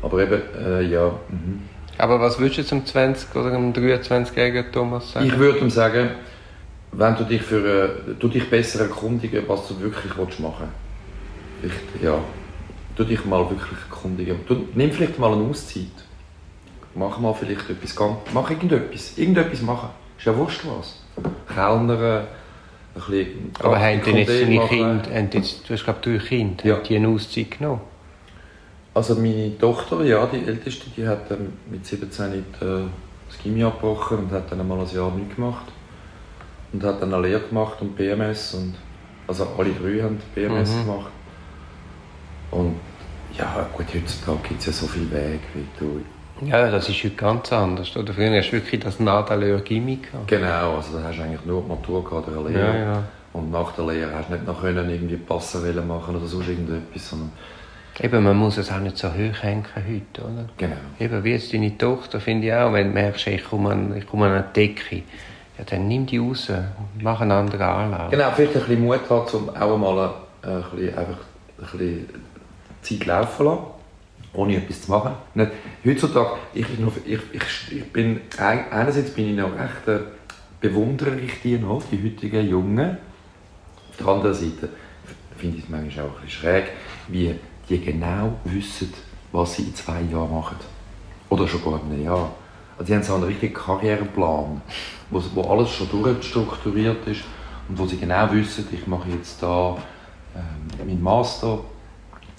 Aber 0.00 0.22
eben, 0.22 0.40
äh, 0.64 0.82
ja. 0.82 1.08
Mhm. 1.28 1.62
Aber 1.98 2.20
was 2.20 2.38
würdest 2.38 2.58
du 2.58 2.64
zum 2.64 2.84
20- 2.84 3.34
oder 3.36 3.52
zum 3.52 3.72
23-jährigen 3.72 4.70
Thomas 4.72 5.12
sagen? 5.12 5.26
Ich 5.26 5.36
würde 5.36 5.58
ihm 5.58 5.70
sagen, 5.70 6.10
wenn 6.92 7.16
du 7.16 7.24
dich, 7.24 7.42
für, 7.42 7.64
äh, 7.66 8.14
du 8.18 8.28
dich 8.28 8.48
besser 8.48 8.82
erkundigen, 8.82 9.42
was 9.48 9.66
du 9.68 9.80
wirklich 9.80 10.16
willst 10.16 10.38
machen 10.38 10.68
willst. 11.62 11.76
Ja. 12.00 12.18
Du 12.94 13.04
dich 13.04 13.24
mal 13.24 13.40
wirklich 13.50 13.78
erkundigen. 13.90 14.38
Du, 14.46 14.68
nimm 14.74 14.92
vielleicht 14.92 15.18
mal 15.18 15.32
eine 15.32 15.42
Auszeit. 15.48 15.86
Mach 16.94 17.18
mal 17.18 17.32
vielleicht 17.34 17.68
etwas. 17.70 17.94
Mach 18.34 18.50
irgendetwas. 18.50 19.16
Irgendetwas 19.16 19.62
machen. 19.62 19.88
Ist 20.18 20.26
ja 20.26 20.36
wurscht 20.36 20.62
was. 20.66 21.02
Kellnern, 21.54 21.88
ein 21.88 22.26
bisschen... 22.94 23.52
Aber 23.60 23.78
haben 23.80 24.02
denn 24.04 24.16
jetzt 24.16 24.30
deine. 24.30 24.66
Kinder, 24.68 25.20
jetzt, 25.32 25.68
du 25.68 25.74
hast 25.74 25.84
glaube 25.84 26.00
drei 26.02 26.18
Kinder, 26.18 26.64
Ja. 26.66 26.74
haben 26.76 26.82
die 26.84 26.96
eine 26.96 27.08
Auszeit 27.08 27.50
genommen? 27.58 27.80
Also 28.94 29.14
meine 29.14 29.56
Tochter, 29.58 30.04
ja, 30.04 30.26
die 30.26 30.44
älteste, 30.46 30.90
die 30.94 31.06
hat 31.08 31.30
dann 31.30 31.52
mit 31.70 31.84
17 31.86 32.30
nicht, 32.30 32.44
äh, 32.62 32.82
das 33.28 33.38
Gimmi 33.42 33.64
abgebrochen 33.64 34.18
und 34.18 34.32
hat 34.32 34.52
dann 34.52 34.60
einmal 34.60 34.80
ein 34.80 34.94
Jahr 34.94 35.10
nichts 35.12 35.34
gemacht. 35.34 35.64
Und 36.72 36.84
hat 36.84 37.00
dann 37.00 37.14
eine 37.14 37.26
Lehre 37.26 37.40
gemacht 37.40 37.78
und 37.80 37.96
BMS. 37.96 38.54
Und, 38.54 38.74
also 39.26 39.46
alle 39.56 39.70
drei 39.72 40.02
haben 40.02 40.18
BMS 40.34 40.74
Mhm. 40.74 40.86
gemacht. 40.86 41.10
Und 42.50 42.76
ja, 43.38 43.66
gut, 43.74 43.86
heutzutage 43.94 44.38
gibt 44.48 44.60
es 44.60 44.66
ja 44.66 44.72
so 44.72 44.86
viele 44.86 45.10
Wege, 45.10 45.40
wie 45.54 45.64
du... 45.78 46.02
Ja, 46.44 46.70
das 46.70 46.88
ist 46.88 47.04
heute 47.04 47.14
ganz 47.14 47.52
anders. 47.52 47.96
Oder? 47.96 48.12
Früher 48.12 48.36
hast 48.36 48.48
du 48.50 48.52
wirklich 48.52 48.80
das 48.80 48.98
Nadelöhr 48.98 49.60
Gimmi 49.60 49.96
gehabt. 49.96 50.28
Genau, 50.28 50.76
also 50.76 50.98
da 50.98 51.04
hast 51.04 51.18
du 51.18 51.22
eigentlich 51.22 51.44
nur 51.44 51.62
die 51.62 51.68
Matur 51.68 52.04
gehabt 52.04 52.28
oder 52.28 52.40
eine 52.40 52.48
Lehre. 52.48 52.78
Ja, 52.78 52.92
ja. 52.92 53.02
Und 53.32 53.50
nach 53.50 53.72
der 53.72 53.86
Lehre 53.86 54.12
hast 54.14 54.28
du 54.28 54.34
nicht 54.34 54.46
noch 54.46 54.60
können 54.60 54.90
irgendwie 54.90 55.16
Passerelle 55.16 55.82
machen 55.82 56.16
oder 56.16 56.26
sonst 56.26 56.48
irgendetwas, 56.48 57.08
sondern 57.08 57.32
Eben, 58.00 58.24
man 58.24 58.36
muss 58.36 58.56
es 58.56 58.72
auch 58.72 58.80
nicht 58.80 58.96
so 58.96 59.08
hoch 59.08 59.42
hängen 59.42 59.66
heute, 59.76 60.22
oder? 60.22 60.48
genau. 60.56 60.76
Eben, 60.98 61.24
wie 61.24 61.32
jetzt 61.32 61.52
deine 61.52 61.76
Tochter, 61.76 62.20
finde 62.20 62.46
ich 62.46 62.54
auch, 62.54 62.72
wenn 62.72 62.88
du 62.88 62.94
merkst, 62.94 63.26
ich 63.26 63.44
komme 63.44 63.70
an, 63.70 63.94
ich 63.96 64.06
komme 64.06 64.26
an 64.26 64.32
eine 64.32 64.44
Decke, 64.54 65.02
ja, 65.58 65.64
dann 65.66 65.88
nimm 65.88 66.06
die 66.06 66.16
raus, 66.16 66.50
mach 67.00 67.20
einen 67.20 67.32
anderen 67.32 67.60
Anlauf. 67.60 68.10
Genau, 68.10 68.30
vielleicht 68.34 68.56
ein 68.56 68.62
bisschen 68.62 68.82
Mut 68.82 69.10
haben, 69.10 69.36
um 69.36 69.48
auch 69.50 69.76
mal 69.76 70.14
äh, 70.42 70.46
ein 70.46 70.62
bisschen, 70.74 70.98
einfach 70.98 71.18
ein 71.58 71.78
bisschen 71.78 72.08
Zeit 72.80 73.06
laufen 73.06 73.36
zu 73.36 73.44
lassen, 73.44 73.58
ohne 74.34 74.56
etwas 74.56 74.82
zu 74.82 74.90
machen. 74.90 75.12
Nicht, 75.34 75.50
heutzutage, 75.84 76.30
ich, 76.54 76.66
ich, 77.06 77.18
ich, 77.32 77.72
ich, 77.76 77.92
bin, 77.92 78.20
ein- 78.38 78.70
einerseits 78.72 79.10
bin 79.10 79.30
ich 79.30 79.36
noch 79.36 79.52
recht 79.58 79.86
äh, 79.88 80.00
bewundere 80.60 81.18
ich 81.18 81.40
die 81.42 81.58
noch, 81.58 81.82
die 81.90 82.02
heutigen 82.02 82.48
Jungen. 82.48 82.96
Auf 83.90 83.96
der 83.98 84.06
anderen 84.08 84.34
Seite 84.34 84.68
finde 85.36 85.58
ich 85.58 85.64
es 85.64 85.68
manchmal 85.70 86.06
auch 86.06 86.16
ein 86.16 86.24
bisschen 86.24 86.30
schräg, 86.42 86.64
wie 87.08 87.34
die 87.68 87.80
genau 87.80 88.34
wissen, 88.44 88.92
was 89.32 89.54
sie 89.54 89.64
in 89.64 89.74
zwei 89.74 90.00
Jahren 90.02 90.32
machen. 90.32 90.56
Oder 91.28 91.46
schon 91.48 91.62
gar 91.64 91.80
in 91.84 91.92
einem 91.92 92.04
Jahr. 92.04 92.30
Also 92.78 92.86
sie 92.88 92.94
haben 92.94 93.02
so 93.02 93.14
einen 93.14 93.24
richtigen 93.24 93.54
Karriereplan, 93.54 94.62
wo, 95.10 95.22
wo 95.34 95.42
alles 95.50 95.70
schon 95.70 95.90
durchstrukturiert 95.90 97.06
ist 97.06 97.22
und 97.68 97.78
wo 97.78 97.86
sie 97.86 97.96
genau 97.98 98.30
wissen, 98.32 98.66
ich 98.72 98.86
mache 98.86 99.08
jetzt 99.10 99.42
da 99.42 99.76
ähm, 100.34 100.86
meinen 100.86 101.02
Master, 101.02 101.60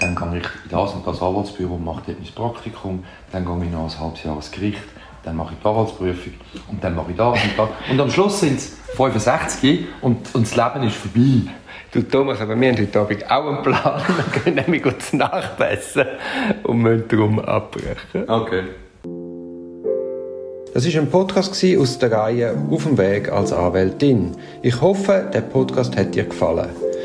dann 0.04 0.16
gehe 0.16 0.40
ich 0.40 0.46
in 0.46 0.70
das 0.70 0.94
und 0.94 1.08
das 1.08 1.22
Anwaltsbüro 1.22 1.76
und 1.76 1.86
mache 1.86 2.02
dort 2.06 2.20
mein 2.20 2.34
Praktikum, 2.34 3.04
dann 3.32 3.46
gehe 3.46 3.66
ich 3.66 3.72
noch 3.72 3.90
ein 3.90 4.00
halbes 4.00 4.24
Jahr 4.24 4.36
ins 4.36 4.52
Gericht, 4.52 4.84
dann 5.24 5.36
mache 5.36 5.54
ich 5.54 5.60
die 5.60 5.68
Anwaltsprüfung 5.68 6.34
und 6.70 6.84
dann 6.84 6.96
mache 6.96 7.12
ich 7.12 7.18
das 7.18 7.44
und 7.44 7.52
das. 7.58 7.70
Und 7.90 8.00
am 8.02 8.12
Schluss 8.12 8.40
sind 8.42 8.58
es 8.58 8.78
65 8.96 9.86
und, 10.02 10.36
und 10.36 10.46
das 10.46 10.56
Leben 10.56 10.88
ist 10.88 10.98
vorbei. 10.98 11.52
Du 11.92 12.02
Thomas, 12.02 12.42
aber 12.42 12.60
wir 12.60 12.72
haben 12.72 12.78
heute 12.78 13.00
Abend 13.00 13.32
auch 13.32 13.48
einen 13.48 13.62
Plan. 13.62 14.02
Wir 14.34 14.42
gehen 14.42 14.56
nämlich 14.56 15.00
zu 15.00 15.16
Nacht 15.16 15.60
essen 15.60 16.06
und 16.64 16.80
müssen 16.80 17.08
darum 17.08 17.40
abbrechen. 17.40 18.28
Okay. 18.28 18.64
Das 20.74 20.92
war 20.92 21.02
ein 21.02 21.10
Podcast 21.12 21.64
aus 21.78 22.00
der 22.00 22.12
Reihe 22.12 22.56
Auf 22.72 22.84
dem 22.84 22.98
Weg 22.98 23.32
als 23.32 23.54
Anwältin. 23.54 24.36
Ich 24.64 24.82
hoffe, 24.82 25.30
der 25.32 25.42
Podcast 25.42 25.96
hat 25.96 26.16
dir 26.16 26.24
gefallen. 26.24 26.70